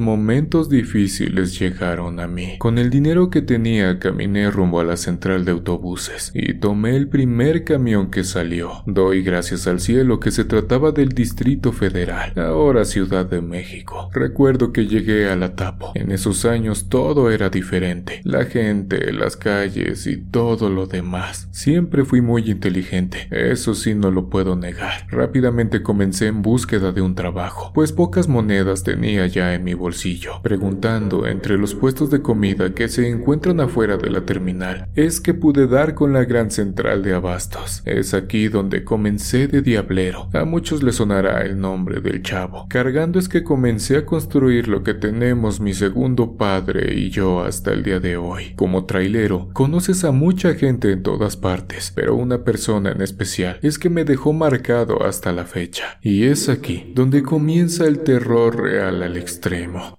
momentos 0.00 0.68
difíciles 0.68 1.58
llegaron 1.58 2.20
a 2.20 2.28
mí. 2.28 2.56
Con 2.58 2.78
el 2.78 2.90
dinero 2.90 3.30
que 3.30 3.42
tenía 3.42 3.98
caminé 3.98 4.50
rumbo 4.50 4.80
a 4.80 4.84
la 4.84 4.96
central 4.96 5.44
de 5.44 5.52
autobuses 5.52 6.30
y 6.34 6.54
tomé 6.54 6.96
el 6.96 7.08
primer 7.08 7.64
camión 7.64 8.10
que 8.10 8.24
salió. 8.24 8.82
Doy 8.86 9.22
gracias 9.22 9.66
al 9.66 9.80
cielo 9.80 10.20
que 10.20 10.30
se 10.30 10.44
trataba 10.44 10.92
del 10.92 11.10
Distrito 11.10 11.72
Federal, 11.72 12.01
ahora 12.10 12.84
Ciudad 12.84 13.26
de 13.26 13.40
México. 13.40 14.10
Recuerdo 14.12 14.72
que 14.72 14.86
llegué 14.86 15.28
a 15.28 15.36
la 15.36 15.54
Tapo. 15.54 15.92
En 15.94 16.10
esos 16.10 16.44
años 16.44 16.88
todo 16.88 17.30
era 17.30 17.50
diferente. 17.50 18.20
La 18.24 18.44
gente, 18.44 19.12
las 19.12 19.36
calles 19.36 20.06
y 20.06 20.16
todo 20.16 20.70
lo 20.70 20.86
demás. 20.86 21.48
Siempre 21.50 22.04
fui 22.04 22.20
muy 22.20 22.50
inteligente, 22.50 23.28
eso 23.30 23.74
sí 23.74 23.94
no 23.94 24.10
lo 24.10 24.28
puedo 24.28 24.56
negar. 24.56 25.06
Rápidamente 25.08 25.82
comencé 25.82 26.26
en 26.26 26.42
búsqueda 26.42 26.92
de 26.92 27.02
un 27.02 27.14
trabajo, 27.14 27.72
pues 27.74 27.92
pocas 27.92 28.28
monedas 28.28 28.82
tenía 28.82 29.26
ya 29.26 29.54
en 29.54 29.64
mi 29.64 29.74
bolsillo. 29.74 30.40
Preguntando 30.42 31.26
entre 31.26 31.58
los 31.58 31.74
puestos 31.74 32.10
de 32.10 32.22
comida 32.22 32.74
que 32.74 32.88
se 32.88 33.08
encuentran 33.08 33.60
afuera 33.60 33.96
de 33.96 34.10
la 34.10 34.22
terminal, 34.22 34.88
es 34.94 35.20
que 35.20 35.34
pude 35.34 35.66
dar 35.66 35.94
con 35.94 36.12
la 36.12 36.24
gran 36.24 36.50
central 36.50 37.02
de 37.02 37.14
abastos. 37.14 37.82
Es 37.84 38.14
aquí 38.14 38.48
donde 38.48 38.84
comencé 38.84 39.48
de 39.48 39.62
diablero. 39.62 40.28
A 40.32 40.44
muchos 40.44 40.82
les 40.82 40.96
sonará 40.96 41.42
el 41.42 41.60
nombre 41.60 41.91
del 42.00 42.22
chavo. 42.22 42.66
Cargando 42.68 43.18
es 43.18 43.28
que 43.28 43.42
comencé 43.42 43.96
a 43.96 44.06
construir 44.06 44.68
lo 44.68 44.82
que 44.82 44.94
tenemos 44.94 45.60
mi 45.60 45.74
segundo 45.74 46.36
padre 46.36 46.94
y 46.94 47.10
yo 47.10 47.42
hasta 47.42 47.72
el 47.72 47.82
día 47.82 48.00
de 48.00 48.16
hoy. 48.16 48.54
Como 48.56 48.84
trailero, 48.84 49.48
conoces 49.52 50.04
a 50.04 50.12
mucha 50.12 50.54
gente 50.54 50.92
en 50.92 51.02
todas 51.02 51.36
partes, 51.36 51.92
pero 51.94 52.14
una 52.14 52.44
persona 52.44 52.92
en 52.92 53.02
especial 53.02 53.58
es 53.62 53.78
que 53.78 53.90
me 53.90 54.04
dejó 54.04 54.32
marcado 54.32 55.04
hasta 55.04 55.32
la 55.32 55.44
fecha. 55.44 55.98
Y 56.00 56.24
es 56.24 56.48
aquí 56.48 56.92
donde 56.94 57.22
comienza 57.22 57.86
el 57.86 58.00
terror 58.00 58.60
real 58.60 59.02
al 59.02 59.16
extremo. 59.16 59.98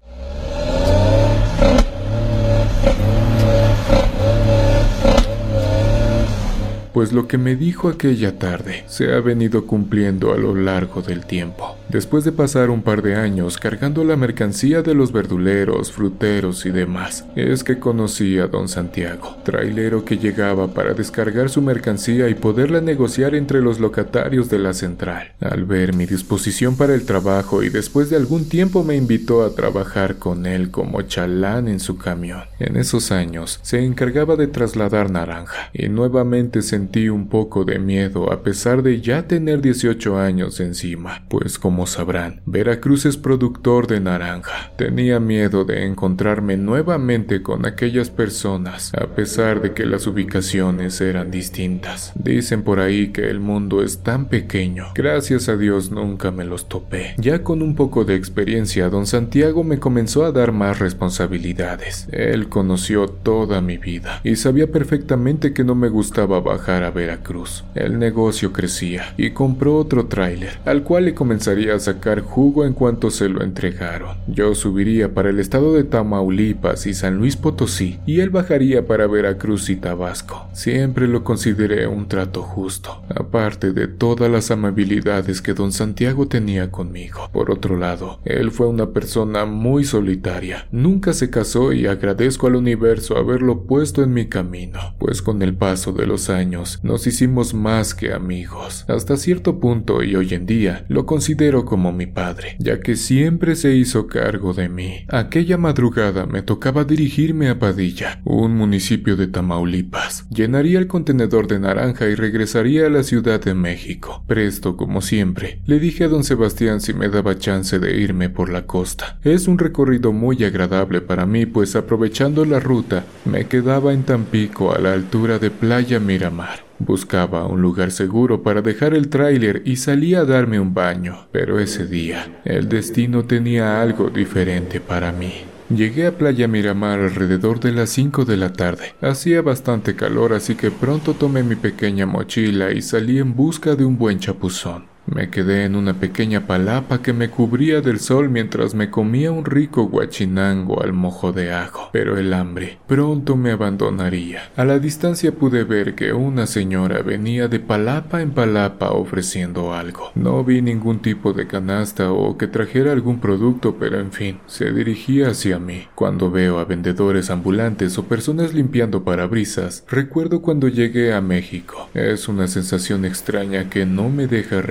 pues 6.93 7.12
lo 7.12 7.27
que 7.27 7.39
me 7.39 7.55
dijo 7.55 7.89
aquella 7.89 8.38
tarde 8.38 8.83
se 8.85 9.13
ha 9.13 9.19
venido 9.19 9.65
cumpliendo 9.65 10.31
a 10.31 10.38
lo 10.38 10.55
largo 10.55 11.01
del 11.01 11.25
tiempo. 11.25 11.75
Después 11.93 12.23
de 12.23 12.31
pasar 12.31 12.71
un 12.71 12.81
par 12.81 13.03
de 13.03 13.13
años 13.13 13.59
cargando 13.59 14.03
la 14.03 14.15
mercancía 14.15 14.81
de 14.81 14.95
los 14.95 15.12
verduleros, 15.12 15.91
fruteros 15.91 16.65
y 16.65 16.71
demás, 16.71 17.23
es 17.35 17.63
que 17.63 17.77
conocí 17.77 18.39
a 18.39 18.47
don 18.47 18.67
Santiago, 18.67 19.38
trailero 19.43 20.03
que 20.03 20.17
llegaba 20.17 20.73
para 20.73 20.95
descargar 20.95 21.51
su 21.51 21.62
mercancía 21.62 22.29
y 22.29 22.33
poderla 22.33 22.81
negociar 22.81 23.35
entre 23.35 23.62
los 23.62 23.79
locatarios 23.79 24.50
de 24.50 24.57
la 24.57 24.73
central. 24.73 25.33
Al 25.39 25.65
ver 25.65 25.93
mi 25.93 26.07
disposición 26.07 26.77
para 26.77 26.95
el 26.95 27.05
trabajo 27.05 27.62
y 27.62 27.69
después 27.69 28.09
de 28.09 28.15
algún 28.15 28.50
tiempo 28.50 28.83
me 28.83 28.95
invitó 28.95 29.43
a 29.43 29.53
trabajar 29.53 30.15
con 30.15 30.47
él 30.47 30.71
como 30.71 31.03
chalán 31.03 31.67
en 31.67 31.79
su 31.79 32.00
camión. 32.00 32.41
En 32.57 32.75
esos 32.75 33.12
años 33.12 33.59
se 33.62 33.85
encargaba 33.85 34.35
de 34.35 34.47
trasladar 34.47 35.12
naranja 35.12 35.69
y 35.73 35.89
nuevamente 35.89 36.63
sentí 36.63 37.09
un 37.09 37.29
poco 37.29 37.65
de 37.65 37.77
miedo 37.77 38.33
a 38.33 38.41
pesar 38.41 38.81
de 38.81 39.00
ya 39.00 39.27
tener 39.27 39.62
18 39.62 40.17
años 40.17 40.59
encima, 40.59 41.21
pues 41.29 41.59
como 41.59 41.83
sabrán, 41.86 42.42
Veracruz 42.46 43.06
es 43.06 43.18
productor 43.18 43.88
de 43.88 44.00
naranja. 44.00 44.72
Tenía 44.78 45.20
miedo 45.20 45.66
de 45.66 45.86
encontrarme 45.86 46.58
nuevamente 46.58 47.42
con 47.42 47.66
aquellas 47.66 48.10
personas, 48.10 48.94
a 48.94 49.08
pesar 49.08 49.62
de 49.62 49.74
que 49.74 49.86
las 49.86 50.08
ubicaciones 50.08 51.00
eran 51.02 51.32
distintas. 51.32 52.12
Dicen 52.16 52.63
por 52.63 52.80
ahí 52.80 53.10
que 53.10 53.30
el 53.30 53.40
mundo 53.40 53.84
es 53.84 54.04
tan 54.04 54.28
pequeño. 54.28 54.88
Gracias 54.96 55.50
a 55.50 55.58
Dios 55.58 55.92
nunca 55.92 56.32
me 56.32 56.46
los 56.46 56.70
topé. 56.70 57.16
Ya 57.18 57.44
con 57.44 57.62
un 57.62 57.75
poco 57.75 58.06
de 58.06 58.16
experiencia, 58.16 58.90
don 58.90 59.06
Santiago 59.06 59.63
me 59.63 59.80
comenzó 59.80 60.25
a 60.25 60.32
dar 60.32 60.52
más 60.52 60.80
responsabilidades. 60.80 62.08
Él 62.12 62.50
conoció 62.50 63.08
toda 63.08 63.62
mi 63.62 63.78
vida 63.78 64.22
y 64.24 64.36
sabía 64.36 64.72
perfectamente 64.72 65.54
que 65.54 65.63
no 65.63 65.75
me 65.75 65.90
gustaba 65.90 66.40
bajar 66.40 66.84
a 66.84 66.92
Veracruz. 66.92 67.63
El 67.75 68.00
negocio 68.00 68.54
crecía 68.54 69.13
y 69.18 69.32
compró 69.32 69.78
otro 69.78 70.08
tráiler, 70.08 70.60
al 70.66 70.84
cual 70.84 71.06
le 71.06 71.13
comenzaría 71.13 71.73
a 71.74 71.80
sacar 71.80 72.22
jugo 72.22 72.65
en 72.65 72.74
cuanto 72.74 73.12
se 73.12 73.30
lo 73.30 73.44
entregaron. 73.44 74.18
Yo 74.27 74.56
subiría 74.56 75.13
para 75.13 75.30
el 75.30 75.39
estado 75.39 75.74
de 75.74 75.84
Tamaulipas 75.84 76.86
y 76.88 76.94
San 76.94 77.18
Luis 77.18 77.36
Potosí 77.36 78.00
y 78.06 78.20
él 78.20 78.30
bajaría 78.30 78.86
para 78.86 79.08
Veracruz 79.08 79.70
y 79.70 79.75
Tabasco. 79.75 80.48
Siempre 80.53 81.08
lo 81.08 81.24
consideré 81.24 81.88
un 81.88 82.08
trato 82.08 82.42
justo, 82.42 83.03
aparte 83.10 83.72
de 83.72 83.88
todas 83.88 84.32
las 84.32 84.51
amabilidades 84.51 85.42
que 85.42 85.53
don 85.53 85.72
Santiago 85.72 86.27
tenía 86.27 86.72
conmigo. 86.72 87.30
Por 87.32 87.51
otro 87.51 87.77
lado, 87.77 88.20
él 88.25 88.51
fue 88.51 88.68
una 88.68 88.92
persona 88.92 89.46
muy 89.46 89.84
solitaria. 89.84 90.68
Nunca 90.72 91.13
se 91.13 91.30
casó 91.30 91.74
y 91.74 91.88
agradezco 91.88 92.48
al 92.48 92.56
universo 92.56 93.18
haberlo 93.18 93.63
puesto 93.63 94.03
en 94.03 94.13
mi 94.13 94.27
camino, 94.27 94.96
pues 95.00 95.22
con 95.22 95.42
el 95.42 95.56
paso 95.56 95.92
de 95.92 96.08
los 96.08 96.30
años 96.30 96.80
nos 96.84 97.08
hicimos 97.08 97.53
más 97.53 97.94
que 97.94 98.13
amigos. 98.13 98.86
Hasta 98.88 99.18
cierto 99.18 99.60
punto 99.60 100.03
y 100.03 100.15
hoy 100.15 100.34
en 100.34 100.46
día 100.46 100.86
lo 100.88 101.06
considero 101.06 101.52
como 101.62 101.91
mi 101.91 102.07
padre, 102.07 102.55
ya 102.60 102.79
que 102.79 102.95
siempre 102.95 103.55
se 103.55 103.75
hizo 103.75 104.07
cargo 104.07 104.53
de 104.53 104.67
mí. 104.67 105.05
Aquella 105.10 105.57
madrugada 105.57 106.25
me 106.25 106.41
tocaba 106.41 106.83
dirigirme 106.83 107.50
a 107.50 107.60
Padilla, 107.60 108.22
un 108.25 108.55
municipio 108.55 109.15
de 109.15 109.27
Tamaulipas. 109.27 110.27
Llenaría 110.29 110.79
el 110.79 110.88
contenedor 110.88 111.48
de 111.48 111.60
naranja 111.60 112.10
y 112.10 112.15
regresaría 112.15 112.88
a 112.88 112.89
la 112.89 113.03
Ciudad 113.03 113.39
de 113.39 113.53
México. 113.53 114.24
Presto 114.27 114.75
como 114.75 115.01
siempre, 115.01 115.60
le 115.65 115.79
dije 115.79 116.05
a 116.05 116.07
don 116.07 116.24
Sebastián 116.24 116.81
si 116.81 116.93
me 116.93 117.10
daba 117.10 117.38
chance 117.38 117.79
de 117.79 117.95
irme 117.95 118.29
por 118.29 118.50
la 118.51 118.65
costa. 118.65 119.19
Es 119.24 119.48
un 119.48 119.60
recorrido 119.60 120.12
muy 120.12 120.43
agradable 120.43 121.01
para 121.01 121.25
mí, 121.25 121.45
pues 121.45 121.75
aprovechando 121.75 122.45
la 122.45 122.60
ruta, 122.60 123.05
me 123.25 123.45
quedaba 123.45 123.93
en 123.93 124.03
Tampico 124.03 124.74
a 124.74 124.79
la 124.79 124.93
altura 124.93 125.39
de 125.39 125.51
Playa 125.51 126.00
Miramar. 126.00 126.62
Buscaba 126.80 127.46
un 127.48 127.62
lugar 127.62 127.92
seguro 127.92 128.44
para 128.44 128.62
dejar 128.62 128.94
el 128.94 129.10
tráiler 129.10 129.62
y 129.65 129.77
salí 129.77 130.15
a 130.15 130.25
darme 130.25 130.60
un 130.60 130.74
baño, 130.74 131.27
pero 131.32 131.60
ese 131.60 131.86
día 131.86 132.42
el 132.46 132.68
destino 132.68 133.24
tenía 133.25 133.82
algo 133.82 134.10
diferente 134.10 134.80
para 134.80 135.12
mí. 135.12 135.34
Llegué 135.70 136.08
a 136.08 136.18
Playa 136.18 136.48
Miramar 136.48 137.00
alrededor 137.00 137.60
de 137.60 137.72
las 137.72 137.89
5 137.92 138.25
de 138.25 138.38
la 138.38 138.53
tarde. 138.53 138.94
Hacía 139.01 139.42
bastante 139.42 139.96
calor 139.96 140.34
así 140.34 140.56
que 140.56 140.72
pronto 140.72 141.13
tomé 141.13 141.42
mi 141.42 141.56
pequeña 141.56 142.06
mochila 142.06 142.72
y 142.72 142.82
salí 142.82 143.18
en 143.20 143.36
busca 143.36 143.75
de 143.75 143.86
un 143.86 143.98
buen 143.98 144.20
chapuzón. 144.20 144.92
Me 145.13 145.29
quedé 145.29 145.65
en 145.65 145.75
una 145.75 145.93
pequeña 145.93 146.48
palapa 146.48 147.03
que 147.03 147.13
me 147.13 147.29
cubría 147.29 147.82
del 147.82 148.00
sol 148.00 148.29
mientras 148.29 148.74
me 148.74 148.89
comía 148.89 149.32
un 149.32 149.46
rico 149.46 149.86
guachinango 149.86 150.82
al 150.82 150.93
mojo 150.93 151.32
de 151.32 151.53
ajo, 151.53 151.89
pero 151.93 152.17
el 152.17 152.34
hambre 152.34 152.79
pronto 152.88 153.36
me 153.36 153.51
abandonaría. 153.51 154.51
A 154.55 154.65
la 154.65 154.79
distancia 154.79 155.32
pude 155.32 155.63
ver 155.63 155.93
que 155.93 156.13
una 156.13 156.48
señora 156.48 157.01
venía 157.01 157.48
de 157.48 157.60
palapa 157.60 158.22
en 158.22 158.32
palapa 158.32 158.91
ofreciendo 158.91 159.74
algo. 159.74 160.12
No 160.15 160.43
vi 160.43 160.62
ningún 160.62 161.01
tipo 161.01 161.34
de 161.34 161.46
canasta 161.46 162.12
o 162.12 162.38
que 162.38 162.48
trajera 162.48 162.91
algún 162.91 163.20
producto, 163.20 163.77
pero 163.79 164.00
en 164.00 164.12
fin, 164.12 164.39
se 164.48 164.72
dirigía 164.72 165.29
hacia 165.29 165.60
mí. 165.60 165.88
Cuando 165.93 166.32
veo 166.32 166.58
a 166.58 166.65
vendedores 166.65 167.29
ambulantes 167.29 167.98
o 167.98 168.05
personas 168.05 168.53
limpiando 168.53 169.03
parabrisas, 169.03 169.84
recuerdo 169.88 170.41
cuando 170.41 170.67
llegué 170.67 171.13
a 171.13 171.22
México. 171.22 171.89
Es 171.93 172.27
una 172.27 172.48
sensación 172.48 173.05
extraña 173.05 173.70
que 173.70 173.86
no 173.86 174.10
me 174.10 174.27
deja 174.27 174.62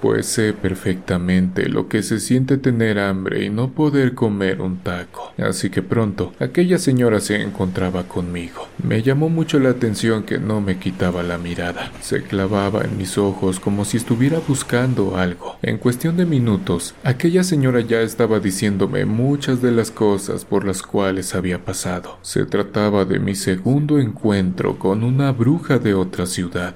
pues 0.00 0.26
sé 0.26 0.52
perfectamente 0.52 1.68
lo 1.68 1.88
que 1.88 2.02
se 2.02 2.20
siente 2.20 2.58
tener 2.58 2.98
hambre 2.98 3.44
y 3.44 3.50
no 3.50 3.70
poder 3.70 4.14
comer 4.14 4.60
un 4.60 4.78
taco. 4.78 5.32
Así 5.38 5.70
que 5.70 5.82
pronto, 5.82 6.32
aquella 6.38 6.78
señora 6.78 7.20
se 7.20 7.40
encontraba 7.40 8.04
conmigo. 8.04 8.68
Me 8.82 9.02
llamó 9.02 9.28
mucho 9.28 9.58
la 9.58 9.70
atención 9.70 10.24
que 10.24 10.38
no 10.38 10.60
me 10.60 10.78
quitaba 10.78 11.22
la 11.22 11.38
mirada. 11.38 11.90
Se 12.00 12.22
clavaba 12.22 12.82
en 12.82 12.98
mis 12.98 13.16
ojos 13.18 13.60
como 13.60 13.84
si 13.84 13.96
estuviera 13.96 14.40
buscando 14.46 15.16
algo. 15.16 15.56
En 15.62 15.78
cuestión 15.78 16.16
de 16.16 16.26
minutos, 16.26 16.94
aquella 17.02 17.42
señora 17.42 17.80
ya 17.80 18.00
estaba 18.00 18.40
diciéndome 18.40 19.06
muchas 19.06 19.62
de 19.62 19.72
las 19.72 19.90
cosas 19.90 20.44
por 20.44 20.66
las 20.66 20.82
cuales 20.82 21.34
había 21.34 21.64
pasado. 21.64 22.18
Se 22.22 22.44
trataba 22.44 23.04
de 23.04 23.18
mi 23.18 23.34
segundo 23.34 23.98
encuentro 23.98 24.78
con 24.78 25.02
una 25.02 25.32
bruja 25.32 25.78
de 25.78 25.94
otra 25.94 26.26
ciudad. 26.26 26.74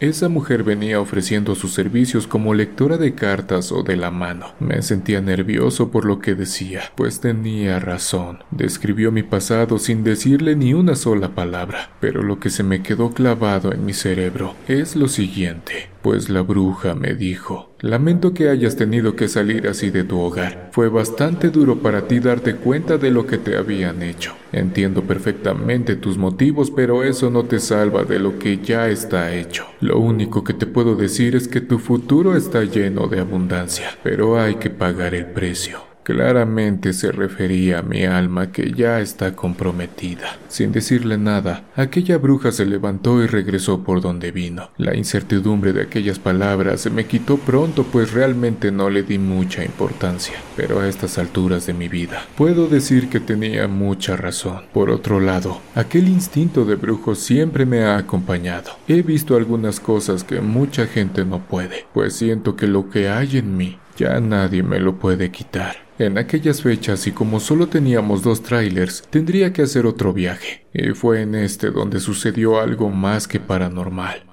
Esa 0.00 0.28
mujer 0.28 0.64
venía 0.64 1.00
ofreciendo 1.00 1.54
sus 1.54 1.72
servicios 1.72 2.26
como 2.26 2.52
lectora 2.52 2.96
de 2.96 3.14
cartas 3.14 3.70
o 3.70 3.84
de 3.84 3.96
la 3.96 4.10
mano. 4.10 4.52
Me 4.58 4.82
sentía 4.82 5.20
nervioso 5.20 5.90
por 5.90 6.04
lo 6.04 6.18
que 6.18 6.34
decía, 6.34 6.82
pues 6.96 7.20
tenía 7.20 7.78
razón. 7.78 8.40
Describió 8.50 9.12
mi 9.12 9.22
pasado 9.22 9.78
sin 9.78 10.02
decirle 10.02 10.56
ni 10.56 10.74
una 10.74 10.96
sola 10.96 11.34
palabra, 11.34 11.90
pero 12.00 12.22
lo 12.22 12.40
que 12.40 12.50
se 12.50 12.64
me 12.64 12.82
quedó 12.82 13.12
clavado 13.12 13.72
en 13.72 13.86
mi 13.86 13.92
cerebro 13.92 14.54
es 14.66 14.96
lo 14.96 15.06
siguiente, 15.06 15.88
pues 16.04 16.28
la 16.28 16.42
bruja 16.42 16.94
me 16.94 17.14
dijo, 17.14 17.70
Lamento 17.80 18.34
que 18.34 18.50
hayas 18.50 18.76
tenido 18.76 19.16
que 19.16 19.26
salir 19.26 19.66
así 19.66 19.88
de 19.88 20.04
tu 20.04 20.20
hogar. 20.20 20.68
Fue 20.70 20.90
bastante 20.90 21.48
duro 21.48 21.78
para 21.78 22.06
ti 22.06 22.20
darte 22.20 22.56
cuenta 22.56 22.98
de 22.98 23.10
lo 23.10 23.26
que 23.26 23.38
te 23.38 23.56
habían 23.56 24.02
hecho. 24.02 24.34
Entiendo 24.52 25.04
perfectamente 25.04 25.96
tus 25.96 26.18
motivos, 26.18 26.70
pero 26.70 27.04
eso 27.04 27.30
no 27.30 27.44
te 27.44 27.58
salva 27.58 28.04
de 28.04 28.18
lo 28.18 28.38
que 28.38 28.58
ya 28.58 28.90
está 28.90 29.34
hecho. 29.34 29.64
Lo 29.80 29.98
único 29.98 30.44
que 30.44 30.52
te 30.52 30.66
puedo 30.66 30.94
decir 30.94 31.36
es 31.36 31.48
que 31.48 31.62
tu 31.62 31.78
futuro 31.78 32.36
está 32.36 32.64
lleno 32.64 33.08
de 33.08 33.20
abundancia, 33.20 33.88
pero 34.02 34.38
hay 34.38 34.56
que 34.56 34.68
pagar 34.68 35.14
el 35.14 35.24
precio. 35.24 35.93
Claramente 36.04 36.92
se 36.92 37.12
refería 37.12 37.78
a 37.78 37.82
mi 37.82 38.04
alma 38.04 38.52
que 38.52 38.72
ya 38.72 39.00
está 39.00 39.34
comprometida. 39.34 40.36
Sin 40.48 40.70
decirle 40.70 41.16
nada, 41.16 41.64
aquella 41.76 42.18
bruja 42.18 42.52
se 42.52 42.66
levantó 42.66 43.22
y 43.22 43.26
regresó 43.26 43.82
por 43.82 44.02
donde 44.02 44.30
vino. 44.30 44.68
La 44.76 44.94
incertidumbre 44.94 45.72
de 45.72 45.80
aquellas 45.80 46.18
palabras 46.18 46.82
se 46.82 46.90
me 46.90 47.06
quitó 47.06 47.38
pronto 47.38 47.84
pues 47.84 48.12
realmente 48.12 48.70
no 48.70 48.90
le 48.90 49.02
di 49.02 49.18
mucha 49.18 49.64
importancia. 49.64 50.34
Pero 50.56 50.80
a 50.80 50.88
estas 50.88 51.16
alturas 51.16 51.66
de 51.66 51.72
mi 51.72 51.88
vida, 51.88 52.26
puedo 52.36 52.66
decir 52.66 53.08
que 53.08 53.20
tenía 53.20 53.66
mucha 53.66 54.14
razón. 54.14 54.60
Por 54.74 54.90
otro 54.90 55.20
lado, 55.20 55.62
aquel 55.74 56.08
instinto 56.08 56.66
de 56.66 56.74
brujo 56.74 57.14
siempre 57.14 57.64
me 57.64 57.82
ha 57.84 57.96
acompañado. 57.96 58.72
He 58.88 59.00
visto 59.00 59.36
algunas 59.36 59.80
cosas 59.80 60.22
que 60.22 60.42
mucha 60.42 60.86
gente 60.86 61.24
no 61.24 61.38
puede, 61.38 61.86
pues 61.94 62.14
siento 62.14 62.56
que 62.56 62.66
lo 62.66 62.90
que 62.90 63.08
hay 63.08 63.38
en 63.38 63.56
mí 63.56 63.78
ya 63.96 64.20
nadie 64.20 64.62
me 64.62 64.80
lo 64.80 64.98
puede 64.98 65.30
quitar. 65.30 65.83
En 65.96 66.18
aquellas 66.18 66.60
fechas 66.62 67.06
y 67.06 67.12
como 67.12 67.38
solo 67.38 67.68
teníamos 67.68 68.24
dos 68.24 68.42
trailers, 68.42 69.04
tendría 69.10 69.52
que 69.52 69.62
hacer 69.62 69.86
otro 69.86 70.12
viaje, 70.12 70.66
y 70.72 70.90
fue 70.90 71.22
en 71.22 71.36
este 71.36 71.70
donde 71.70 72.00
sucedió 72.00 72.58
algo 72.58 72.90
más 72.90 73.28
que 73.28 73.38
paranormal. 73.38 74.23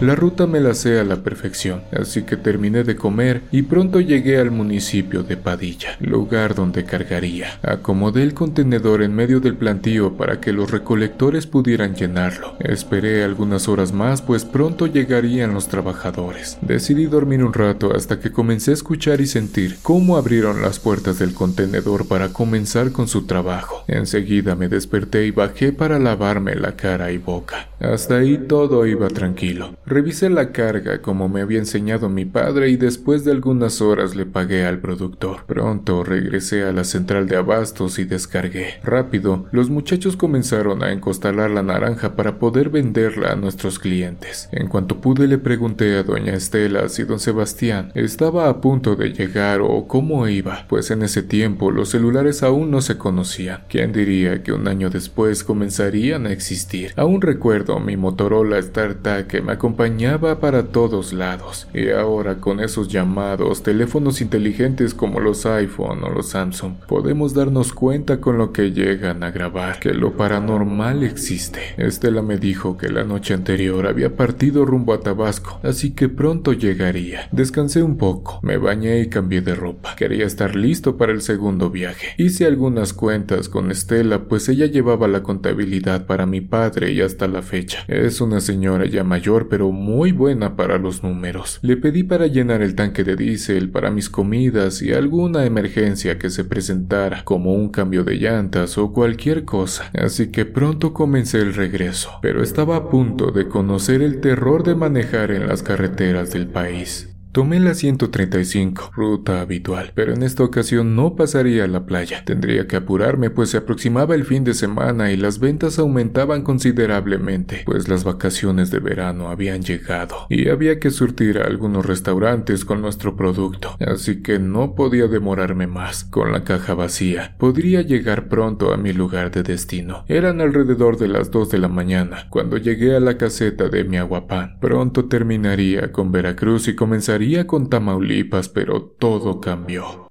La 0.00 0.14
ruta 0.14 0.46
me 0.46 0.60
la 0.60 0.74
sé 0.74 1.00
a 1.00 1.04
la 1.04 1.24
perfección, 1.24 1.82
así 1.90 2.22
que 2.22 2.36
terminé 2.36 2.84
de 2.84 2.94
comer 2.94 3.42
y 3.50 3.62
pronto 3.62 3.98
llegué 3.98 4.38
al 4.38 4.52
municipio 4.52 5.24
de 5.24 5.36
Padilla, 5.36 5.96
lugar 5.98 6.54
donde 6.54 6.84
cargaría. 6.84 7.58
Acomodé 7.62 8.22
el 8.22 8.32
contenedor 8.32 9.02
en 9.02 9.12
medio 9.12 9.40
del 9.40 9.56
plantío 9.56 10.16
para 10.16 10.40
que 10.40 10.52
los 10.52 10.70
recolectores 10.70 11.48
pudieran 11.48 11.96
llenarlo. 11.96 12.54
Esperé 12.60 13.24
algunas 13.24 13.66
horas 13.66 13.92
más, 13.92 14.22
pues 14.22 14.44
pronto 14.44 14.86
llegarían 14.86 15.52
los 15.52 15.66
trabajadores. 15.66 16.58
Decidí 16.62 17.06
dormir 17.06 17.42
un 17.42 17.52
rato 17.52 17.92
hasta 17.92 18.20
que 18.20 18.30
comencé 18.30 18.70
a 18.70 18.74
escuchar 18.74 19.20
y 19.20 19.26
sentir 19.26 19.78
cómo 19.82 20.16
abrieron 20.16 20.62
las 20.62 20.78
puertas 20.78 21.18
del 21.18 21.34
contenedor 21.34 22.06
para 22.06 22.28
comenzar 22.28 22.92
con 22.92 23.08
su 23.08 23.26
trabajo. 23.26 23.82
Enseguida 23.88 24.54
me 24.54 24.68
desperté 24.68 25.26
y 25.26 25.32
bajé 25.32 25.72
para 25.72 25.98
lavarme 25.98 26.54
la 26.54 26.76
cara 26.76 27.10
y 27.10 27.18
boca. 27.18 27.68
Hasta 27.80 28.18
ahí 28.18 28.38
todo 28.46 28.86
iba 28.86 29.08
tranquilo. 29.08 29.74
Revisé 29.88 30.28
la 30.28 30.52
carga 30.52 31.00
como 31.00 31.30
me 31.30 31.40
había 31.40 31.58
enseñado 31.58 32.10
mi 32.10 32.26
padre 32.26 32.68
y 32.68 32.76
después 32.76 33.24
de 33.24 33.32
algunas 33.32 33.80
horas 33.80 34.14
le 34.14 34.26
pagué 34.26 34.66
al 34.66 34.80
productor. 34.80 35.46
Pronto 35.46 36.04
regresé 36.04 36.64
a 36.64 36.72
la 36.72 36.84
central 36.84 37.26
de 37.26 37.36
abastos 37.36 37.98
y 37.98 38.04
descargué. 38.04 38.80
Rápido, 38.84 39.46
los 39.50 39.70
muchachos 39.70 40.18
comenzaron 40.18 40.82
a 40.82 40.92
encostalar 40.92 41.50
la 41.50 41.62
naranja 41.62 42.16
para 42.16 42.38
poder 42.38 42.68
venderla 42.68 43.32
a 43.32 43.36
nuestros 43.36 43.78
clientes. 43.78 44.50
En 44.52 44.68
cuanto 44.68 45.00
pude 45.00 45.26
le 45.26 45.38
pregunté 45.38 45.96
a 45.96 46.02
doña 46.02 46.34
Estela 46.34 46.90
si 46.90 47.04
don 47.04 47.18
Sebastián 47.18 47.90
estaba 47.94 48.50
a 48.50 48.60
punto 48.60 48.94
de 48.94 49.14
llegar 49.14 49.62
o 49.62 49.88
cómo 49.88 50.28
iba, 50.28 50.66
pues 50.68 50.90
en 50.90 51.02
ese 51.02 51.22
tiempo 51.22 51.70
los 51.70 51.88
celulares 51.88 52.42
aún 52.42 52.70
no 52.70 52.82
se 52.82 52.98
conocían. 52.98 53.62
¿Quién 53.70 53.94
diría 53.94 54.42
que 54.42 54.52
un 54.52 54.68
año 54.68 54.90
después 54.90 55.44
comenzarían 55.44 56.26
a 56.26 56.32
existir? 56.32 56.92
Aún 56.96 57.22
recuerdo 57.22 57.80
mi 57.80 57.96
Motorola 57.96 58.60
StarTAC 58.60 59.26
que 59.28 59.40
me 59.40 59.52
acompañaba 59.52 59.77
acompañaba 59.78 60.40
para 60.40 60.64
todos 60.64 61.12
lados, 61.12 61.68
y 61.72 61.90
ahora 61.90 62.40
con 62.40 62.58
esos 62.58 62.88
llamados 62.88 63.62
teléfonos 63.62 64.20
inteligentes 64.20 64.92
como 64.92 65.20
los 65.20 65.46
iPhone 65.46 66.02
o 66.02 66.10
los 66.10 66.30
Samsung, 66.30 66.72
podemos 66.88 67.32
darnos 67.32 67.72
cuenta 67.72 68.20
con 68.20 68.38
lo 68.38 68.52
que 68.52 68.72
llegan 68.72 69.22
a 69.22 69.30
grabar 69.30 69.78
que 69.78 69.94
lo 69.94 70.16
paranormal 70.16 71.04
existe. 71.04 71.60
Estela 71.76 72.22
me 72.22 72.38
dijo 72.38 72.76
que 72.76 72.88
la 72.88 73.04
noche 73.04 73.34
anterior 73.34 73.86
había 73.86 74.16
partido 74.16 74.64
rumbo 74.64 74.94
a 74.94 74.98
Tabasco, 74.98 75.60
así 75.62 75.92
que 75.92 76.08
pronto 76.08 76.52
llegaría. 76.54 77.28
Descansé 77.30 77.84
un 77.84 77.98
poco, 77.98 78.40
me 78.42 78.56
bañé 78.56 78.98
y 79.02 79.08
cambié 79.08 79.42
de 79.42 79.54
ropa. 79.54 79.94
Quería 79.94 80.26
estar 80.26 80.56
listo 80.56 80.96
para 80.96 81.12
el 81.12 81.22
segundo 81.22 81.70
viaje. 81.70 82.14
Hice 82.18 82.46
algunas 82.46 82.92
cuentas 82.92 83.48
con 83.48 83.70
Estela, 83.70 84.24
pues 84.24 84.48
ella 84.48 84.66
llevaba 84.66 85.06
la 85.06 85.22
contabilidad 85.22 86.06
para 86.06 86.26
mi 86.26 86.40
padre 86.40 86.90
y 86.90 87.00
hasta 87.00 87.28
la 87.28 87.42
fecha. 87.42 87.84
Es 87.86 88.20
una 88.20 88.40
señora 88.40 88.84
ya 88.84 89.04
mayor, 89.04 89.46
pero 89.48 89.67
muy 89.72 90.12
buena 90.12 90.56
para 90.56 90.78
los 90.78 91.02
números. 91.02 91.58
Le 91.62 91.76
pedí 91.76 92.02
para 92.02 92.26
llenar 92.26 92.62
el 92.62 92.74
tanque 92.74 93.04
de 93.04 93.16
diésel 93.16 93.70
para 93.70 93.90
mis 93.90 94.08
comidas 94.08 94.82
y 94.82 94.92
alguna 94.92 95.44
emergencia 95.44 96.18
que 96.18 96.30
se 96.30 96.44
presentara, 96.44 97.24
como 97.24 97.54
un 97.54 97.68
cambio 97.68 98.04
de 98.04 98.16
llantas 98.16 98.78
o 98.78 98.92
cualquier 98.92 99.44
cosa. 99.44 99.90
Así 99.94 100.30
que 100.30 100.44
pronto 100.44 100.92
comencé 100.92 101.38
el 101.40 101.54
regreso, 101.54 102.10
pero 102.22 102.42
estaba 102.42 102.76
a 102.76 102.88
punto 102.88 103.30
de 103.30 103.48
conocer 103.48 104.02
el 104.02 104.20
terror 104.20 104.62
de 104.62 104.74
manejar 104.74 105.30
en 105.30 105.46
las 105.46 105.62
carreteras 105.62 106.32
del 106.32 106.46
país. 106.46 107.17
Tomé 107.30 107.60
la 107.60 107.74
135, 107.74 108.92
ruta 108.94 109.42
habitual, 109.42 109.92
pero 109.94 110.14
en 110.14 110.22
esta 110.22 110.42
ocasión 110.42 110.96
no 110.96 111.14
pasaría 111.14 111.64
a 111.64 111.68
la 111.68 111.84
playa. 111.84 112.24
Tendría 112.24 112.66
que 112.66 112.76
apurarme 112.76 113.28
pues 113.28 113.50
se 113.50 113.58
aproximaba 113.58 114.14
el 114.14 114.24
fin 114.24 114.44
de 114.44 114.54
semana 114.54 115.12
y 115.12 115.18
las 115.18 115.38
ventas 115.38 115.78
aumentaban 115.78 116.42
considerablemente, 116.42 117.64
pues 117.66 117.86
las 117.86 118.02
vacaciones 118.02 118.70
de 118.70 118.78
verano 118.80 119.28
habían 119.28 119.60
llegado 119.60 120.26
y 120.30 120.48
había 120.48 120.80
que 120.80 120.90
surtir 120.90 121.38
a 121.38 121.44
algunos 121.44 121.84
restaurantes 121.84 122.64
con 122.64 122.80
nuestro 122.80 123.14
producto, 123.14 123.76
así 123.86 124.22
que 124.22 124.38
no 124.38 124.74
podía 124.74 125.06
demorarme 125.06 125.66
más. 125.66 126.04
Con 126.04 126.32
la 126.32 126.44
caja 126.44 126.74
vacía, 126.74 127.36
podría 127.38 127.82
llegar 127.82 128.28
pronto 128.28 128.72
a 128.72 128.78
mi 128.78 128.94
lugar 128.94 129.30
de 129.30 129.42
destino. 129.42 130.04
Eran 130.08 130.40
alrededor 130.40 130.96
de 130.96 131.08
las 131.08 131.30
2 131.30 131.50
de 131.50 131.58
la 131.58 131.68
mañana 131.68 132.26
cuando 132.30 132.56
llegué 132.56 132.96
a 132.96 133.00
la 133.00 133.18
caseta 133.18 133.68
de 133.68 133.84
mi 133.84 133.98
aguapán. 133.98 134.56
Pronto 134.60 135.04
terminaría 135.04 135.92
con 135.92 136.10
Veracruz 136.10 136.68
y 136.68 136.74
comenzaría 136.74 137.17
con 137.46 137.68
Tamaulipas, 137.68 138.48
pero 138.48 138.82
todo 138.82 139.40
cambió. 139.40 140.08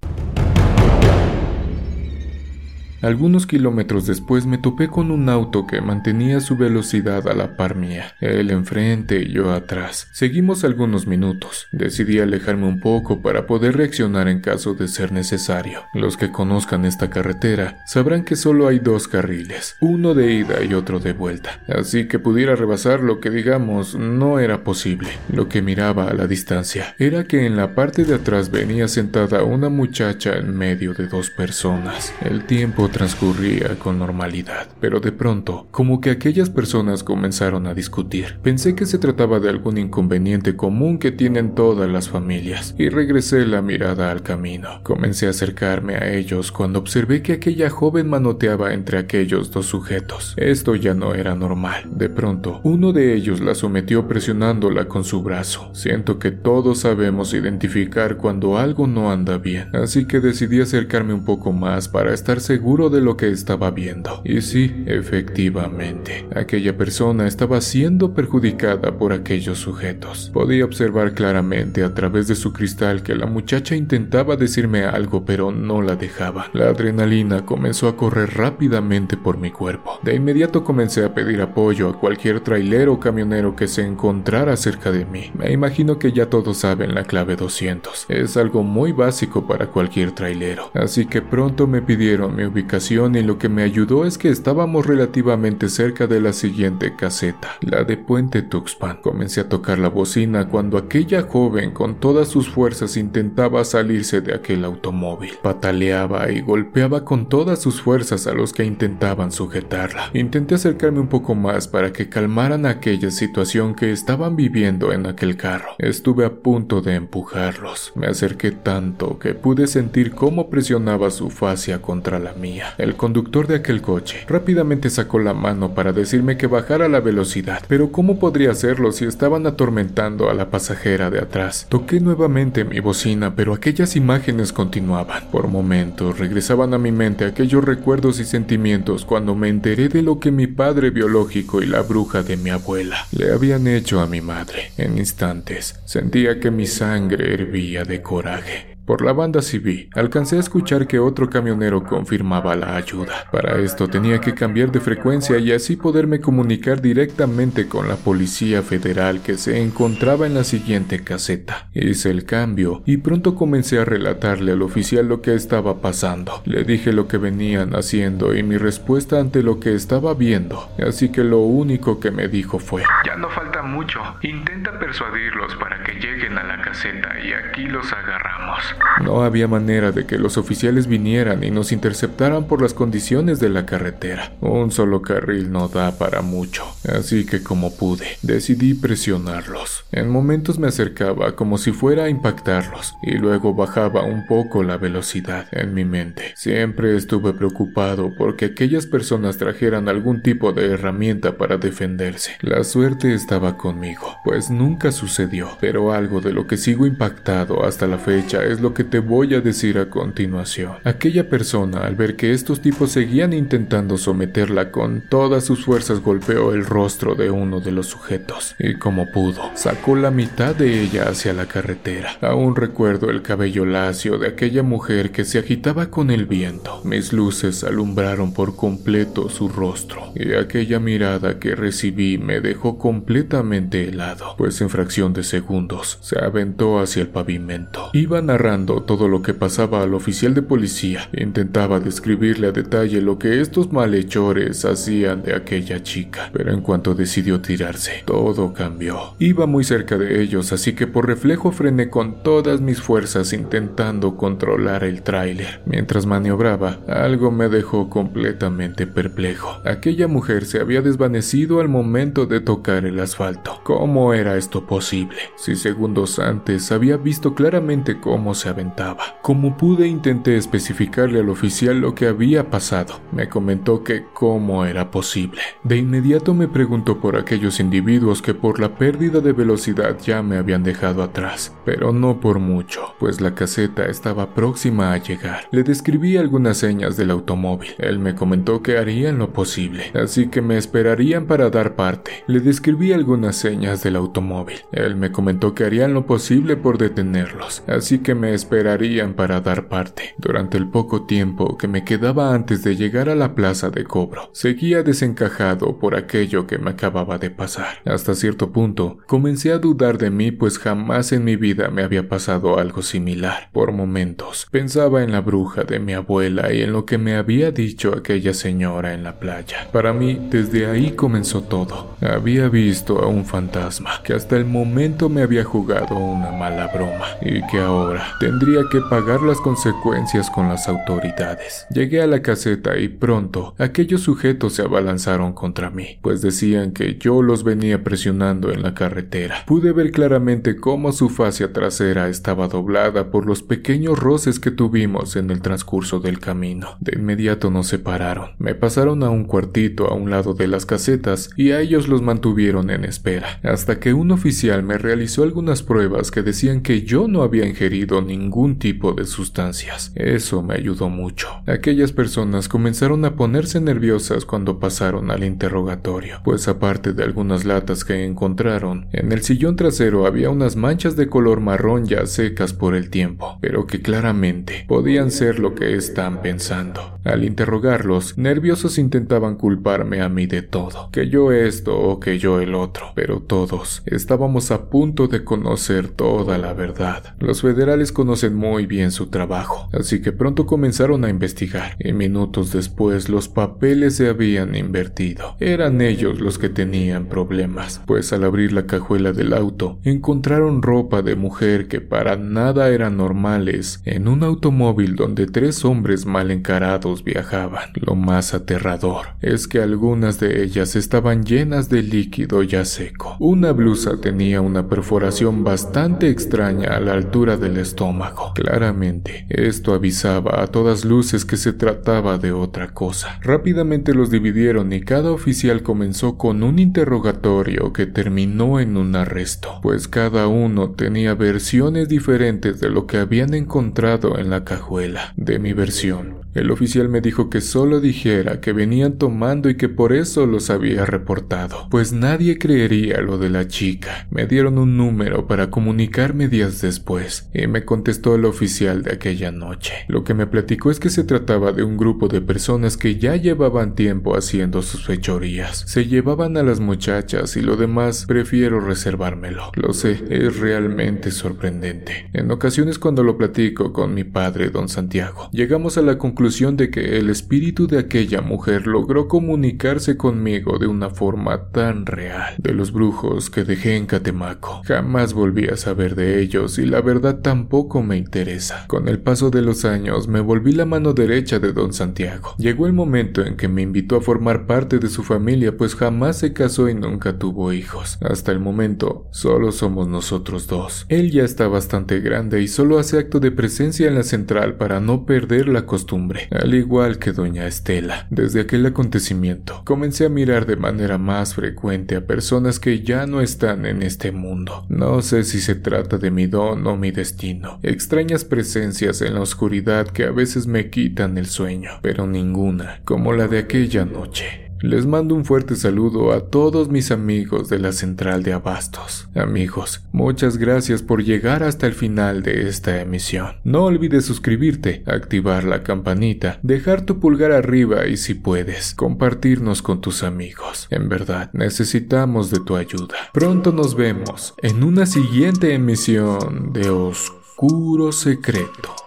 Algunos 3.08 3.48
kilómetros 3.48 4.06
después 4.06 4.46
me 4.46 4.58
topé 4.58 4.90
con 4.90 5.12
un 5.12 5.30
auto 5.30 5.66
que 5.66 5.80
mantenía 5.80 6.42
su 6.42 6.58
velocidad 6.58 7.26
a 7.30 7.34
la 7.34 7.56
par 7.56 7.76
mía, 7.76 8.14
él 8.20 8.52
enfrente 8.52 9.22
y 9.22 9.32
yo 9.32 9.54
atrás. 9.54 10.10
Seguimos 10.12 10.66
algunos 10.66 11.08
minutos. 11.08 11.70
Decidí 11.72 12.20
alejarme 12.20 12.68
un 12.68 12.82
poco 12.82 13.22
para 13.22 13.48
poder 13.48 13.78
reaccionar 13.78 14.28
en 14.28 14.42
caso 14.42 14.74
de 14.74 14.90
ser 14.90 15.14
necesario. 15.14 15.86
Los 15.94 16.18
que 16.18 16.34
conozcan 16.34 16.84
esta 16.84 17.10
carretera 17.10 17.78
sabrán 17.86 18.26
que 18.26 18.36
solo 18.36 18.68
hay 18.68 18.80
dos 18.80 19.08
carriles, 19.08 19.78
uno 19.80 20.14
de 20.14 20.34
ida 20.34 20.62
y 20.66 20.74
otro 20.74 21.00
de 21.00 21.14
vuelta, 21.14 21.62
así 21.70 22.10
que 22.10 22.20
pudiera 22.20 22.58
rebasar 22.58 23.00
lo 23.00 23.22
que 23.22 23.30
digamos 23.30 23.96
no 23.96 24.38
era 24.38 24.66
posible. 24.66 25.12
Lo 25.32 25.48
que 25.48 25.62
miraba 25.62 26.10
a 26.10 26.14
la 26.14 26.28
distancia 26.28 26.94
era 27.00 27.24
que 27.24 27.46
en 27.46 27.56
la 27.56 27.74
parte 27.74 28.04
de 28.04 28.16
atrás 28.16 28.52
venía 28.52 28.90
sentada 28.90 29.46
una 29.46 29.70
muchacha 29.70 30.36
en 30.36 30.58
medio 30.58 30.94
de 30.94 31.08
dos 31.08 31.30
personas. 31.30 32.14
El 32.20 32.44
tiempo 32.44 32.90
transcurría 32.98 33.78
con 33.78 34.00
normalidad, 34.00 34.70
pero 34.82 35.00
de 35.00 35.12
pronto, 35.12 35.68
como 35.70 36.02
que 36.02 36.10
aquellas 36.10 36.50
personas 36.50 37.04
comenzaron 37.04 37.68
a 37.68 37.76
discutir. 37.76 38.40
Pensé 38.42 38.74
que 38.74 38.88
se 38.88 38.98
trataba 38.98 39.40
de 39.40 39.50
algún 39.50 39.78
inconveniente 39.78 40.56
común 40.56 40.98
que 40.98 41.12
tienen 41.12 41.54
todas 41.54 41.88
las 41.88 42.10
familias, 42.10 42.74
y 42.80 42.90
regresé 42.90 43.46
la 43.46 43.62
mirada 43.62 44.10
al 44.10 44.24
camino. 44.24 44.82
Comencé 44.82 45.28
a 45.28 45.30
acercarme 45.30 45.94
a 45.94 46.12
ellos 46.12 46.52
cuando 46.52 46.80
observé 46.80 47.22
que 47.22 47.34
aquella 47.34 47.70
joven 47.70 48.10
manoteaba 48.10 48.74
entre 48.74 48.98
aquellos 48.98 49.52
dos 49.52 49.68
sujetos. 49.68 50.34
Esto 50.36 50.74
ya 50.74 50.96
no 50.96 51.14
era 51.14 51.36
normal. 51.36 51.84
De 51.92 52.10
pronto, 52.10 52.62
uno 52.64 52.94
de 52.94 53.14
ellos 53.14 53.42
la 53.42 53.54
sometió 53.54 54.08
presionándola 54.08 54.88
con 54.88 55.04
su 55.04 55.22
brazo. 55.22 55.70
Siento 55.76 56.18
que 56.18 56.32
todos 56.32 56.80
sabemos 56.80 57.36
identificar 57.36 58.18
cuando 58.18 58.58
algo 58.58 58.88
no 58.88 59.12
anda 59.12 59.38
bien, 59.38 59.70
así 59.76 60.06
que 60.08 60.20
decidí 60.20 60.62
acercarme 60.62 61.14
un 61.14 61.26
poco 61.26 61.52
más 61.52 61.88
para 61.88 62.12
estar 62.12 62.40
seguro 62.40 62.77
de 62.78 63.02
lo 63.02 63.18
que 63.18 63.30
estaba 63.30 63.72
viendo. 63.72 64.22
Y 64.24 64.42
sí, 64.42 64.84
efectivamente, 64.86 66.28
aquella 66.36 66.78
persona 66.78 67.28
estaba 67.28 67.60
siendo 67.60 68.14
perjudicada 68.14 68.98
por 68.98 69.14
aquellos 69.14 69.58
sujetos. 69.58 70.30
Podía 70.32 70.64
observar 70.64 71.14
claramente 71.14 71.84
a 71.84 71.94
través 71.96 72.28
de 72.28 72.36
su 72.36 72.54
cristal 72.54 73.02
que 73.02 73.16
la 73.16 73.26
muchacha 73.26 73.76
intentaba 73.76 74.36
decirme 74.36 74.86
algo 74.86 75.26
pero 75.26 75.52
no 75.52 75.82
la 75.82 75.96
dejaba. 75.96 76.50
La 76.54 76.70
adrenalina 76.70 77.46
comenzó 77.46 77.88
a 77.88 77.98
correr 77.98 78.36
rápidamente 78.36 79.18
por 79.18 79.38
mi 79.38 79.50
cuerpo. 79.50 80.00
De 80.04 80.14
inmediato 80.14 80.64
comencé 80.64 81.04
a 81.04 81.14
pedir 81.14 81.42
apoyo 81.42 81.90
a 81.90 82.00
cualquier 82.00 82.42
trailero 82.42 82.94
o 82.94 83.00
camionero 83.00 83.56
que 83.56 83.68
se 83.68 83.82
encontrara 83.86 84.56
cerca 84.56 84.92
de 84.92 85.06
mí. 85.06 85.32
Me 85.36 85.52
imagino 85.52 85.98
que 85.98 86.12
ya 86.12 86.30
todos 86.30 86.58
saben 86.58 86.94
la 86.94 87.06
clave 87.06 87.36
200. 87.36 88.06
Es 88.10 88.38
algo 88.38 88.62
muy 88.62 88.92
básico 88.92 89.48
para 89.48 89.68
cualquier 89.68 90.12
trailero. 90.12 90.70
Así 90.76 91.08
que 91.08 91.24
pronto 91.24 91.66
me 91.66 91.82
pidieron 91.82 92.36
mi 92.36 92.44
ubicación 92.44 92.67
y 92.70 93.24
lo 93.24 93.38
que 93.38 93.48
me 93.48 93.64
ayudó 93.64 94.06
es 94.06 94.18
que 94.18 94.30
estábamos 94.30 94.86
relativamente 94.86 95.70
cerca 95.70 96.06
de 96.06 96.20
la 96.20 96.34
siguiente 96.34 96.96
caseta, 96.96 97.56
la 97.62 97.86
de 97.86 97.96
Puente 97.96 98.42
Tuxpan. 98.42 98.98
Comencé 98.98 99.42
a 99.42 99.50
tocar 99.50 99.80
la 99.80 99.88
bocina 99.88 100.50
cuando 100.50 100.78
aquella 100.78 101.24
joven 101.24 101.72
con 101.72 102.00
todas 102.00 102.28
sus 102.28 102.50
fuerzas 102.50 102.98
intentaba 102.98 103.64
salirse 103.64 104.20
de 104.20 104.36
aquel 104.36 104.66
automóvil. 104.66 105.34
Pataleaba 105.42 106.30
y 106.30 106.42
golpeaba 106.42 107.06
con 107.06 107.30
todas 107.30 107.62
sus 107.62 107.82
fuerzas 107.82 108.28
a 108.28 108.34
los 108.34 108.52
que 108.52 108.66
intentaban 108.66 109.32
sujetarla. 109.32 110.10
Intenté 110.14 110.56
acercarme 110.56 111.00
un 111.00 111.08
poco 111.08 111.36
más 111.36 111.68
para 111.70 111.94
que 111.94 112.10
calmaran 112.10 112.66
aquella 112.66 113.12
situación 113.12 113.76
que 113.76 113.92
estaban 113.92 114.36
viviendo 114.36 114.92
en 114.92 115.06
aquel 115.06 115.38
carro. 115.38 115.70
Estuve 115.80 116.26
a 116.26 116.34
punto 116.34 116.82
de 116.82 116.96
empujarlos. 116.96 117.94
Me 117.96 118.08
acerqué 118.08 118.52
tanto 118.52 119.20
que 119.20 119.34
pude 119.34 119.68
sentir 119.68 120.12
cómo 120.12 120.50
presionaba 120.50 121.12
su 121.12 121.30
fascia 121.30 121.82
contra 121.82 122.20
la 122.20 122.34
mía. 122.34 122.57
El 122.78 122.96
conductor 122.96 123.48
de 123.48 123.56
aquel 123.56 123.82
coche 123.82 124.26
rápidamente 124.28 124.90
sacó 124.90 125.20
la 125.20 125.34
mano 125.34 125.74
para 125.74 125.94
decirme 125.94 126.38
que 126.38 126.48
bajara 126.48 126.88
la 126.88 127.00
velocidad, 127.00 127.64
pero 127.68 127.92
¿cómo 127.92 128.20
podría 128.20 128.52
hacerlo 128.52 128.92
si 128.92 129.06
estaban 129.06 129.48
atormentando 129.48 130.30
a 130.30 130.34
la 130.34 130.50
pasajera 130.50 131.10
de 131.10 131.20
atrás? 131.20 131.68
Toqué 131.70 132.00
nuevamente 132.00 132.64
mi 132.64 132.80
bocina, 132.80 133.36
pero 133.36 133.54
aquellas 133.54 133.96
imágenes 133.96 134.54
continuaban. 134.54 135.30
Por 135.32 135.48
momentos 135.48 136.20
regresaban 136.20 136.74
a 136.74 136.78
mi 136.78 136.92
mente 136.92 137.26
aquellos 137.26 137.64
recuerdos 137.64 138.20
y 138.20 138.26
sentimientos 138.26 139.06
cuando 139.06 139.36
me 139.36 139.50
enteré 139.50 139.90
de 139.90 140.02
lo 140.02 140.20
que 140.20 140.32
mi 140.32 140.48
padre 140.48 140.90
biológico 140.90 141.62
y 141.62 141.66
la 141.66 141.82
bruja 141.82 142.24
de 142.24 142.38
mi 142.38 142.50
abuela 142.50 143.08
le 143.12 143.32
habían 143.32 143.68
hecho 143.68 144.00
a 144.00 144.08
mi 144.08 144.22
madre. 144.22 144.72
En 144.78 144.98
instantes 144.98 145.80
sentía 145.86 146.40
que 146.40 146.52
mi 146.52 146.66
sangre 146.66 147.34
hervía 147.34 147.84
de 147.84 148.02
coraje. 148.02 148.77
Por 148.88 149.02
la 149.02 149.12
banda 149.12 149.42
civil, 149.42 149.90
alcancé 149.96 150.38
a 150.38 150.40
escuchar 150.40 150.88
que 150.88 150.98
otro 150.98 151.30
camionero 151.30 151.84
confirmaba 151.84 152.56
la 152.56 152.78
ayuda. 152.78 153.26
Para 153.34 153.58
esto 153.58 153.90
tenía 153.90 154.22
que 154.22 154.34
cambiar 154.34 154.72
de 154.72 154.80
frecuencia 154.80 155.38
y 155.40 155.52
así 155.52 155.76
poderme 155.76 156.22
comunicar 156.22 156.82
directamente 156.82 157.68
con 157.68 157.90
la 157.90 157.98
Policía 157.98 158.62
Federal 158.62 159.22
que 159.22 159.38
se 159.38 159.62
encontraba 159.62 160.26
en 160.26 160.36
la 160.36 160.46
siguiente 160.46 161.04
caseta. 161.04 161.68
Hice 161.74 162.12
el 162.12 162.24
cambio 162.24 162.82
y 162.86 162.96
pronto 162.96 163.36
comencé 163.36 163.78
a 163.78 163.84
relatarle 163.84 164.54
al 164.54 164.62
oficial 164.62 165.06
lo 165.10 165.22
que 165.22 165.36
estaba 165.36 165.82
pasando. 165.82 166.42
Le 166.46 166.64
dije 166.64 166.94
lo 166.94 167.10
que 167.10 167.18
venían 167.18 167.76
haciendo 167.76 168.34
y 168.34 168.42
mi 168.42 168.56
respuesta 168.56 169.20
ante 169.20 169.44
lo 169.44 169.60
que 169.60 169.76
estaba 169.76 170.14
viendo, 170.14 170.70
así 170.80 171.12
que 171.12 171.26
lo 171.26 171.40
único 171.40 172.00
que 172.00 172.12
me 172.12 172.30
dijo 172.30 172.58
fue, 172.58 172.84
Ya 173.06 173.18
no 173.18 173.30
falta 173.32 173.64
mucho, 173.64 174.00
intenta 174.22 174.80
persuadirlos 174.80 175.58
para 175.58 175.84
que 175.84 175.92
lleguen 175.96 176.38
a 176.38 176.44
la 176.44 176.62
caseta 176.62 177.20
y 177.20 177.34
aquí 177.34 177.68
los 177.68 177.92
agarramos. 177.92 178.77
No 179.04 179.24
había 179.24 179.48
manera 179.48 179.92
de 179.92 180.06
que 180.06 180.18
los 180.18 180.38
oficiales 180.38 180.88
vinieran 180.88 181.44
y 181.44 181.52
nos 181.52 181.72
interceptaran 181.72 182.46
por 182.48 182.62
las 182.62 182.74
condiciones 182.74 183.40
de 183.40 183.50
la 183.50 183.66
carretera. 183.66 184.34
Un 184.42 184.72
solo 184.72 185.02
carril 185.02 185.52
no 185.52 185.68
da 185.68 185.98
para 185.98 186.22
mucho, 186.22 186.66
así 186.88 187.26
que 187.26 187.44
como 187.44 187.76
pude, 187.76 188.18
decidí 188.22 188.74
presionarlos. 188.74 189.86
En 189.92 190.10
momentos 190.10 190.58
me 190.60 190.68
acercaba 190.68 191.36
como 191.36 191.58
si 191.58 191.72
fuera 191.72 192.06
a 192.06 192.10
impactarlos 192.10 192.96
y 193.04 193.18
luego 193.18 193.54
bajaba 193.54 194.04
un 194.04 194.26
poco 194.26 194.64
la 194.64 194.78
velocidad 194.78 195.48
en 195.52 195.74
mi 195.74 195.86
mente. 195.86 196.34
Siempre 196.36 196.96
estuve 196.96 197.34
preocupado 197.34 198.14
porque 198.18 198.46
aquellas 198.46 198.86
personas 198.86 199.38
trajeran 199.38 199.90
algún 199.90 200.22
tipo 200.22 200.54
de 200.54 200.72
herramienta 200.74 201.38
para 201.38 201.58
defenderse. 201.58 202.32
La 202.42 202.64
suerte 202.64 203.14
estaba 203.14 203.58
conmigo, 203.58 204.18
pues 204.24 204.50
nunca 204.50 204.92
sucedió, 204.92 205.58
pero 205.62 205.94
algo 205.94 206.22
de 206.22 206.34
lo 206.34 206.48
que 206.48 206.58
sigo 206.58 206.86
impactado 206.86 207.64
hasta 207.64 207.88
la 207.88 207.98
fecha 207.98 208.44
es 208.44 208.60
lo 208.60 208.67
que 208.74 208.84
te 208.84 209.00
voy 209.00 209.34
a 209.34 209.42
decir 209.42 209.78
a 209.78 209.90
continuación. 209.90 210.74
Aquella 210.84 211.30
persona, 211.30 211.80
al 211.80 211.96
ver 211.96 212.16
que 212.16 212.34
estos 212.34 212.62
tipos 212.62 212.92
seguían 212.92 213.34
intentando 213.34 213.98
someterla 213.98 214.72
con 214.72 215.04
todas 215.10 215.44
sus 215.44 215.66
fuerzas, 215.66 216.02
golpeó 216.02 216.54
el 216.54 216.66
rostro 216.66 217.16
de 217.16 217.32
uno 217.32 217.60
de 217.60 217.72
los 217.72 217.88
sujetos 217.88 218.56
y 218.60 218.76
como 218.76 219.12
pudo, 219.12 219.52
sacó 219.56 219.96
la 219.96 220.12
mitad 220.12 220.56
de 220.56 220.82
ella 220.82 221.10
hacia 221.10 221.34
la 221.34 221.48
carretera. 221.48 222.18
Aún 222.22 222.56
recuerdo 222.56 223.10
el 223.10 223.22
cabello 223.22 223.66
lacio 223.66 224.18
de 224.18 224.28
aquella 224.28 224.64
mujer 224.64 225.12
que 225.12 225.26
se 225.26 225.40
agitaba 225.40 225.90
con 225.90 226.12
el 226.12 226.26
viento. 226.26 226.82
Mis 226.84 227.14
luces 227.14 227.64
alumbraron 227.64 228.34
por 228.34 228.56
completo 228.56 229.30
su 229.30 229.50
rostro 229.50 230.12
y 230.16 230.34
aquella 230.34 230.80
mirada 230.80 231.40
que 231.40 231.56
recibí 231.56 232.18
me 232.18 232.40
dejó 232.40 232.78
completamente 232.78 233.88
helado, 233.88 234.36
pues 234.38 234.60
en 234.62 234.70
fracción 234.70 235.14
de 235.14 235.24
segundos 235.24 236.00
se 236.02 236.20
aventó 236.20 236.80
hacia 236.80 237.02
el 237.02 237.10
pavimento. 237.10 237.90
Iba 237.94 238.22
narrando 238.22 238.57
todo 238.66 239.08
lo 239.08 239.22
que 239.22 239.34
pasaba 239.34 239.84
al 239.84 239.94
oficial 239.94 240.34
de 240.34 240.42
policía. 240.42 241.10
Intentaba 241.14 241.80
describirle 241.80 242.48
a 242.48 242.52
detalle 242.52 243.02
lo 243.02 243.20
que 243.20 243.42
estos 243.42 243.72
malhechores 243.72 244.66
hacían 244.66 245.24
de 245.24 245.36
aquella 245.36 245.84
chica, 245.84 246.30
pero 246.34 246.52
en 246.52 246.62
cuanto 246.62 246.96
decidió 246.96 247.42
tirarse, 247.42 248.04
todo 248.06 248.54
cambió. 248.54 249.16
Iba 249.20 249.46
muy 249.46 249.64
cerca 249.64 249.98
de 249.98 250.22
ellos, 250.22 250.52
así 250.54 250.74
que 250.74 250.88
por 250.88 251.08
reflejo 251.08 251.52
frené 251.52 251.90
con 251.90 252.24
todas 252.24 252.62
mis 252.62 252.82
fuerzas 252.82 253.34
intentando 253.34 254.16
controlar 254.18 254.84
el 254.84 255.04
tráiler. 255.04 255.62
Mientras 255.66 256.06
maniobraba, 256.06 256.80
algo 256.88 257.32
me 257.32 257.50
dejó 257.50 257.90
completamente 257.90 258.88
perplejo. 258.88 259.60
Aquella 259.66 260.08
mujer 260.08 260.46
se 260.46 260.60
había 260.60 260.82
desvanecido 260.82 261.60
al 261.60 261.68
momento 261.68 262.26
de 262.26 262.40
tocar 262.40 262.86
el 262.86 263.00
asfalto. 263.00 263.60
¿Cómo 263.64 264.14
era 264.14 264.38
esto 264.38 264.66
posible? 264.66 265.18
Si 265.36 265.56
segundos 265.56 266.20
antes 266.20 266.72
había 266.72 266.98
visto 266.98 267.36
claramente 267.36 268.00
cómo 268.00 268.34
se 268.40 268.50
aventaba. 268.50 269.18
Como 269.22 269.58
pude 269.58 269.88
intenté 269.88 270.38
especificarle 270.38 271.20
al 271.20 271.30
oficial 271.30 271.80
lo 271.80 271.96
que 271.96 272.08
había 272.08 272.50
pasado. 272.50 273.02
Me 273.12 273.30
comentó 273.30 273.84
que 273.84 274.06
cómo 274.14 274.66
era 274.66 274.92
posible. 274.92 275.42
De 275.64 275.78
inmediato 275.78 276.34
me 276.34 276.48
preguntó 276.48 277.00
por 277.00 277.18
aquellos 277.18 277.60
individuos 277.60 278.22
que 278.22 278.34
por 278.34 278.60
la 278.60 278.76
pérdida 278.76 279.20
de 279.20 279.34
velocidad 279.34 279.98
ya 280.00 280.22
me 280.22 280.38
habían 280.38 280.64
dejado 280.64 281.04
atrás, 281.04 281.56
pero 281.66 281.92
no 281.92 282.20
por 282.20 282.40
mucho, 282.40 282.94
pues 283.00 283.22
la 283.22 283.36
caseta 283.36 283.86
estaba 283.86 284.34
próxima 284.34 284.94
a 284.94 284.98
llegar. 284.98 285.48
Le 285.52 285.64
describí 285.64 286.18
algunas 286.18 286.58
señas 286.58 286.98
del 286.98 287.12
automóvil. 287.12 287.72
Él 287.78 288.00
me 288.00 288.16
comentó 288.16 288.62
que 288.62 288.78
harían 288.78 289.18
lo 289.18 289.34
posible, 289.34 289.92
así 289.94 290.28
que 290.28 290.42
me 290.42 290.58
esperarían 290.58 291.26
para 291.26 291.50
dar 291.50 291.76
parte. 291.76 292.24
Le 292.28 292.40
describí 292.40 292.92
algunas 292.92 293.36
señas 293.36 293.84
del 293.84 293.96
automóvil. 293.96 294.62
Él 294.72 294.96
me 294.96 295.12
comentó 295.12 295.54
que 295.54 295.64
harían 295.64 295.94
lo 295.94 296.06
posible 296.06 296.58
por 296.58 296.78
detenerlos, 296.78 297.64
así 297.68 298.00
que 298.00 298.16
me 298.16 298.27
esperarían 298.30 299.14
para 299.14 299.42
dar 299.42 299.68
parte. 299.68 300.16
Durante 300.18 300.58
el 300.58 300.68
poco 300.68 301.06
tiempo 301.06 301.58
que 301.58 301.68
me 301.68 301.84
quedaba 301.84 302.34
antes 302.34 302.64
de 302.64 302.76
llegar 302.76 303.10
a 303.10 303.16
la 303.16 303.36
plaza 303.36 303.70
de 303.70 303.84
cobro, 303.84 304.30
seguía 304.34 304.84
desencajado 304.84 305.78
por 305.80 305.96
aquello 305.96 306.48
que 306.48 306.58
me 306.58 306.72
acababa 306.72 307.18
de 307.18 307.30
pasar. 307.30 307.82
Hasta 307.86 308.16
cierto 308.16 308.52
punto, 308.52 308.98
comencé 309.08 309.52
a 309.52 309.58
dudar 309.58 309.98
de 309.98 310.10
mí 310.10 310.32
pues 310.32 310.60
jamás 310.60 311.12
en 311.12 311.24
mi 311.24 311.36
vida 311.36 311.70
me 311.70 311.84
había 311.84 312.08
pasado 312.10 312.60
algo 312.60 312.82
similar. 312.82 313.50
Por 313.52 313.72
momentos, 313.72 314.48
pensaba 314.52 315.04
en 315.04 315.12
la 315.12 315.22
bruja 315.22 315.64
de 315.64 315.80
mi 315.80 315.94
abuela 315.94 316.52
y 316.54 316.62
en 316.62 316.74
lo 316.74 316.86
que 316.86 316.98
me 316.98 317.16
había 317.16 317.52
dicho 317.52 317.94
aquella 317.96 318.34
señora 318.34 318.94
en 318.94 319.04
la 319.04 319.20
playa. 319.20 319.70
Para 319.72 319.94
mí, 319.94 320.28
desde 320.30 320.68
ahí 320.68 320.92
comenzó 320.92 321.44
todo. 321.44 321.96
Había 322.02 322.50
visto 322.50 323.00
a 323.00 323.08
un 323.08 323.26
fantasma 323.26 324.02
que 324.04 324.14
hasta 324.14 324.38
el 324.38 324.46
momento 324.46 325.10
me 325.10 325.22
había 325.22 325.44
jugado 325.44 325.96
una 325.96 326.32
mala 326.32 326.68
broma 326.68 327.06
y 327.22 327.46
que 327.48 327.60
ahora 327.60 328.17
tendría 328.20 328.62
que 328.72 328.82
pagar 328.82 329.22
las 329.22 329.40
consecuencias 329.40 330.30
con 330.30 330.50
las 330.50 330.68
autoridades. 330.68 331.66
Llegué 331.70 332.02
a 332.02 332.08
la 332.08 332.22
caseta 332.22 332.78
y 332.78 332.88
pronto 332.88 333.56
aquellos 333.58 334.02
sujetos 334.02 334.54
se 334.54 334.62
abalanzaron 334.62 335.34
contra 335.34 335.70
mí, 335.70 336.00
pues 336.02 336.22
decían 336.22 336.72
que 336.72 336.98
yo 336.98 337.22
los 337.22 337.44
venía 337.44 337.84
presionando 337.84 338.52
en 338.52 338.64
la 338.64 338.74
carretera. 338.74 339.44
Pude 339.46 339.72
ver 339.72 339.92
claramente 339.92 340.56
cómo 340.56 340.92
su 340.92 341.10
fascia 341.10 341.54
trasera 341.54 342.10
estaba 342.10 342.48
doblada 342.48 343.12
por 343.12 343.26
los 343.26 343.44
pequeños 343.44 344.00
roces 344.00 344.40
que 344.40 344.52
tuvimos 344.52 345.16
en 345.16 345.30
el 345.30 345.42
transcurso 345.42 346.00
del 346.00 346.20
camino. 346.20 346.78
De 346.80 346.98
inmediato 346.98 347.52
nos 347.52 347.68
separaron. 347.68 348.32
Me 348.40 348.56
pasaron 348.56 349.04
a 349.04 349.10
un 349.10 349.26
cuartito 349.26 349.88
a 349.88 349.94
un 349.94 350.10
lado 350.10 350.34
de 350.34 350.48
las 350.48 350.66
casetas 350.66 351.30
y 351.36 351.52
a 351.52 351.60
ellos 351.60 351.88
los 351.88 352.02
mantuvieron 352.02 352.70
en 352.70 352.86
espera, 352.86 353.40
hasta 353.44 353.80
que 353.80 353.94
un 353.94 354.12
oficial 354.12 354.64
me 354.64 354.78
realizó 354.78 355.24
algunas 355.24 355.64
pruebas 355.64 356.12
que 356.12 356.24
decían 356.24 356.62
que 356.62 356.82
yo 356.82 357.08
no 357.08 357.22
había 357.22 357.46
ingerido 357.46 358.02
ningún 358.08 358.58
tipo 358.58 358.94
de 358.94 359.06
sustancias. 359.06 359.92
Eso 359.96 360.42
me 360.42 360.56
ayudó 360.56 360.90
mucho. 360.90 361.30
Aquellas 361.46 361.92
personas 361.92 362.50
comenzaron 362.50 363.06
a 363.06 363.16
ponerse 363.16 363.62
nerviosas 363.62 364.26
cuando 364.26 364.60
pasaron 364.60 365.12
al 365.12 365.24
interrogatorio, 365.24 366.22
pues 366.24 366.48
aparte 366.48 366.94
de 366.94 367.04
algunas 367.04 367.46
latas 367.46 367.84
que 367.84 368.06
encontraron, 368.06 368.88
en 368.92 369.12
el 369.12 369.24
sillón 369.24 369.56
trasero 369.56 370.06
había 370.06 370.30
unas 370.30 370.56
manchas 370.56 370.96
de 370.96 371.10
color 371.10 371.40
marrón 371.40 371.86
ya 371.86 372.06
secas 372.06 372.54
por 372.54 372.76
el 372.76 372.90
tiempo, 372.90 373.38
pero 373.42 373.68
que 373.68 373.82
claramente 373.82 374.66
podían 374.68 375.12
ser 375.12 375.40
lo 375.40 375.56
que 375.56 375.76
están 375.76 376.22
pensando. 376.22 377.00
Al 377.04 377.24
interrogarlos, 377.24 378.18
nerviosos 378.18 378.78
intentaban 378.78 379.36
culparme 379.36 380.02
a 380.02 380.10
mí 380.10 380.26
de 380.26 380.42
todo, 380.42 380.90
que 380.92 381.10
yo 381.10 381.32
esto 381.32 381.78
o 381.80 382.00
que 382.00 382.20
yo 382.20 382.42
el 382.42 382.54
otro, 382.54 382.92
pero 382.96 383.22
todos 383.22 383.84
estábamos 383.86 384.52
a 384.52 384.70
punto 384.70 385.08
de 385.08 385.24
conocer 385.24 385.88
toda 385.90 386.38
la 386.38 386.54
verdad. 386.54 387.16
Los 387.20 387.42
federales 387.42 387.92
conocen 387.98 388.36
muy 388.36 388.68
bien 388.68 388.92
su 388.92 389.08
trabajo, 389.08 389.70
así 389.74 390.04
que 390.04 390.12
pronto 390.12 390.46
comenzaron 390.46 391.04
a 391.04 391.10
investigar, 391.10 391.76
y 391.80 391.94
minutos 391.94 392.54
después 392.54 393.10
los 393.10 393.28
papeles 393.28 393.96
se 393.96 394.08
habían 394.08 394.54
invertido. 394.56 395.36
Eran 395.40 395.82
ellos 395.82 396.22
los 396.22 396.38
que 396.38 396.50
tenían 396.50 397.08
problemas, 397.08 397.82
pues 397.88 398.14
al 398.14 398.24
abrir 398.24 398.54
la 398.54 398.68
cajuela 398.68 399.14
del 399.14 399.34
auto, 399.34 399.80
encontraron 399.84 400.62
ropa 400.62 401.02
de 401.02 401.16
mujer 401.16 401.68
que 401.68 401.82
para 401.82 402.18
nada 402.18 402.70
eran 402.70 402.98
normales 402.98 403.82
en 403.84 404.08
un 404.08 404.22
automóvil 404.22 404.96
donde 404.96 405.26
tres 405.26 405.66
hombres 405.66 406.06
mal 406.06 406.30
encarados 406.30 407.04
viajaban. 407.04 407.72
Lo 407.74 407.96
más 407.96 408.36
aterrador 408.36 409.08
es 409.22 409.48
que 409.48 409.60
algunas 409.60 410.20
de 410.20 410.44
ellas 410.44 410.76
estaban 410.76 411.24
llenas 411.24 411.68
de 411.70 411.82
líquido 411.82 412.44
ya 412.44 412.64
seco. 412.64 413.18
Una 413.20 413.54
blusa 413.54 414.00
tenía 414.00 414.42
una 414.42 414.68
perforación 414.68 415.44
bastante 415.44 416.12
extraña 416.12 416.76
a 416.76 416.80
la 416.80 416.94
altura 416.94 417.38
del 417.38 417.58
estómago. 417.58 417.87
Claramente, 418.34 419.26
esto 419.30 419.74
avisaba 419.74 420.42
a 420.42 420.48
todas 420.48 420.86
luces 420.86 421.26
que 421.26 421.38
se 421.38 421.54
trataba 421.54 422.18
de 422.18 422.32
otra 422.32 422.74
cosa. 422.74 423.20
Rápidamente 423.22 423.94
los 423.94 424.10
dividieron 424.10 424.74
y 424.74 424.82
cada 424.82 425.12
oficial 425.12 425.64
comenzó 425.64 426.18
con 426.18 426.44
un 426.44 426.60
interrogatorio 426.60 427.74
que 427.74 427.86
terminó 427.86 428.60
en 428.60 428.78
un 428.78 428.96
arresto, 428.96 429.60
pues 429.62 429.88
cada 429.88 430.28
uno 430.28 430.72
tenía 430.72 431.14
versiones 431.16 431.90
diferentes 431.90 432.60
de 432.60 432.70
lo 432.70 432.88
que 432.88 432.98
habían 432.98 433.34
encontrado 433.34 434.18
en 434.18 434.30
la 434.30 434.44
cajuela. 434.44 435.14
De 435.16 435.40
mi 435.40 435.54
versión, 435.54 436.27
el 436.38 436.52
oficial 436.52 436.88
me 436.88 437.02
dijo 437.02 437.32
que 437.32 437.42
solo 437.42 437.82
dijera 437.82 438.42
que 438.42 438.54
venían 438.54 439.00
tomando 439.00 439.50
y 439.50 439.58
que 439.58 439.70
por 439.70 439.92
eso 439.92 440.28
los 440.28 440.52
había 440.52 440.86
reportado, 440.86 441.68
pues 441.72 441.94
nadie 441.94 442.38
creería 442.38 443.02
lo 443.02 443.18
de 443.18 443.32
la 443.32 443.48
chica. 443.48 444.08
Me 444.12 444.28
dieron 444.28 444.60
un 444.60 444.78
número 444.78 445.26
para 445.26 445.50
comunicarme 445.50 446.28
días 446.28 446.62
después 446.62 447.32
y 447.34 447.48
me 447.48 447.66
contestó 447.66 448.14
el 448.14 448.26
oficial 448.26 448.84
de 448.84 448.94
aquella 448.94 449.32
noche. 449.32 449.74
Lo 449.88 450.04
que 450.04 450.14
me 450.14 450.28
platicó 450.28 450.70
es 450.70 450.80
que 450.80 450.92
se 450.92 451.04
trataba 451.04 451.54
de 451.54 451.64
un 451.64 451.76
grupo 451.76 452.08
de 452.08 452.22
personas 452.22 452.78
que 452.78 452.98
ya 452.98 453.16
llevaban 453.16 453.74
tiempo 453.74 454.16
haciendo 454.16 454.62
sus 454.62 454.86
fechorías. 454.86 455.64
Se 455.66 455.88
llevaban 455.88 456.38
a 456.38 456.44
las 456.44 456.60
muchachas 456.60 457.36
y 457.36 457.42
lo 457.42 457.56
demás 457.56 458.06
prefiero 458.06 458.60
reservármelo. 458.60 459.52
Lo 459.56 459.74
sé, 459.74 460.04
es 460.12 460.38
realmente 460.38 461.10
sorprendente. 461.10 462.12
En 462.14 462.30
ocasiones 462.30 462.78
cuando 462.78 463.02
lo 463.02 463.18
platico 463.18 463.74
con 463.74 463.96
mi 463.96 464.04
padre, 464.04 464.52
don 464.52 464.70
Santiago, 464.70 465.30
llegamos 465.32 465.80
a 465.80 465.82
la 465.82 465.98
conclusión 465.98 466.27
de 466.28 466.70
que 466.70 466.98
el 466.98 467.10
espíritu 467.10 467.68
de 467.68 467.80
aquella 467.80 468.22
mujer 468.22 468.68
logró 468.68 469.08
comunicarse 469.08 469.96
conmigo 469.96 470.60
de 470.60 470.68
una 470.68 470.90
forma 470.90 471.50
tan 471.52 471.86
real. 471.86 472.36
De 472.38 472.54
los 472.54 472.74
brujos 472.74 473.30
que 473.30 473.46
dejé 473.46 473.78
en 473.78 473.86
Catemaco, 473.86 474.62
jamás 474.66 475.14
volví 475.14 475.48
a 475.48 475.56
saber 475.56 475.96
de 475.96 476.22
ellos 476.22 476.60
y 476.60 476.66
la 476.66 476.82
verdad 476.82 477.22
tampoco 477.22 477.82
me 477.82 477.96
interesa. 477.96 478.66
Con 478.68 478.90
el 478.90 479.00
paso 479.00 479.30
de 479.30 479.42
los 479.42 479.64
años 479.64 480.10
me 480.10 480.20
volví 480.20 480.52
la 480.52 480.66
mano 480.66 480.94
derecha 480.94 481.40
de 481.40 481.54
don 481.54 481.72
Santiago. 481.72 482.36
Llegó 482.38 482.68
el 482.68 482.74
momento 482.74 483.26
en 483.26 483.38
que 483.38 483.48
me 483.48 483.62
invitó 483.62 483.96
a 483.96 484.02
formar 484.02 484.46
parte 484.46 484.80
de 484.80 484.90
su 484.90 485.04
familia, 485.04 485.56
pues 485.56 485.76
jamás 485.76 486.20
se 486.20 486.34
casó 486.34 486.68
y 486.68 486.76
nunca 486.76 487.18
tuvo 487.18 487.54
hijos. 487.54 487.98
Hasta 488.02 488.34
el 488.34 488.40
momento, 488.40 489.08
solo 489.12 489.54
somos 489.54 489.88
nosotros 489.88 490.46
dos. 490.46 490.86
Él 490.90 491.10
ya 491.10 491.24
está 491.24 491.48
bastante 491.48 492.02
grande 492.02 492.42
y 492.42 492.50
solo 492.50 492.80
hace 492.80 493.00
acto 493.00 493.22
de 493.22 493.32
presencia 493.32 493.88
en 493.88 493.96
la 493.96 494.04
central 494.04 494.58
para 494.58 494.82
no 494.82 495.06
perder 495.06 495.48
la 495.48 495.66
costumbre 495.66 496.17
al 496.32 496.54
igual 496.54 497.00
que 497.00 497.12
doña 497.12 497.48
Estela. 497.48 498.08
Desde 498.10 498.42
aquel 498.42 498.66
acontecimiento, 498.66 499.62
comencé 499.66 500.06
a 500.06 500.10
mirar 500.10 500.46
de 500.46 500.56
manera 500.56 500.98
más 500.98 501.36
frecuente 501.36 501.96
a 501.96 502.06
personas 502.06 502.60
que 502.60 502.82
ya 502.82 503.06
no 503.06 503.22
están 503.22 503.66
en 503.66 503.84
este 503.84 504.12
mundo. 504.12 504.66
No 504.70 505.02
sé 505.02 505.24
si 505.24 505.40
se 505.42 505.56
trata 505.56 505.98
de 505.98 506.12
mi 506.12 506.28
don 506.28 506.66
o 506.68 506.78
mi 506.78 506.92
destino. 506.92 507.60
Extrañas 507.64 508.26
presencias 508.26 509.02
en 509.02 509.16
la 509.16 509.22
oscuridad 509.22 509.88
que 509.88 510.06
a 510.06 510.12
veces 510.12 510.48
me 510.48 510.70
quitan 510.70 511.18
el 511.18 511.28
sueño, 511.28 511.72
pero 511.82 512.08
ninguna 512.08 512.82
como 512.86 513.14
la 513.14 513.28
de 513.28 513.40
aquella 513.40 513.86
noche. 513.86 514.47
Les 514.62 514.88
mando 514.88 515.14
un 515.14 515.24
fuerte 515.24 515.56
saludo 515.56 516.12
a 516.12 516.32
todos 516.32 516.70
mis 516.70 516.90
amigos 516.90 517.48
de 517.48 517.60
la 517.60 517.72
central 517.72 518.24
de 518.24 518.34
abastos. 518.34 519.08
Amigos, 519.14 519.86
muchas 519.92 520.38
gracias 520.38 520.82
por 520.82 521.04
llegar 521.04 521.44
hasta 521.44 521.68
el 521.68 521.74
final 521.74 522.24
de 522.24 522.48
esta 522.48 522.82
emisión. 522.82 523.36
No 523.44 523.66
olvides 523.66 524.06
suscribirte, 524.06 524.84
activar 524.88 525.44
la 525.44 525.62
campanita, 525.62 526.40
dejar 526.42 526.82
tu 526.82 527.00
pulgar 527.00 527.32
arriba 527.32 527.86
y 527.86 527.98
si 527.98 528.16
puedes, 528.16 528.74
compartirnos 528.74 529.62
con 529.62 529.80
tus 529.80 530.02
amigos. 530.02 530.68
En 530.72 530.90
verdad, 530.90 531.30
necesitamos 531.34 532.32
de 532.32 532.40
tu 532.40 532.56
ayuda. 532.56 532.96
Pronto 533.14 533.52
nos 533.52 533.76
vemos 533.76 534.34
en 534.42 534.64
una 534.64 534.88
siguiente 534.88 535.54
emisión 535.54 536.52
de 536.52 536.72
Oscuro 536.72 537.92
Secreto. 537.92 538.87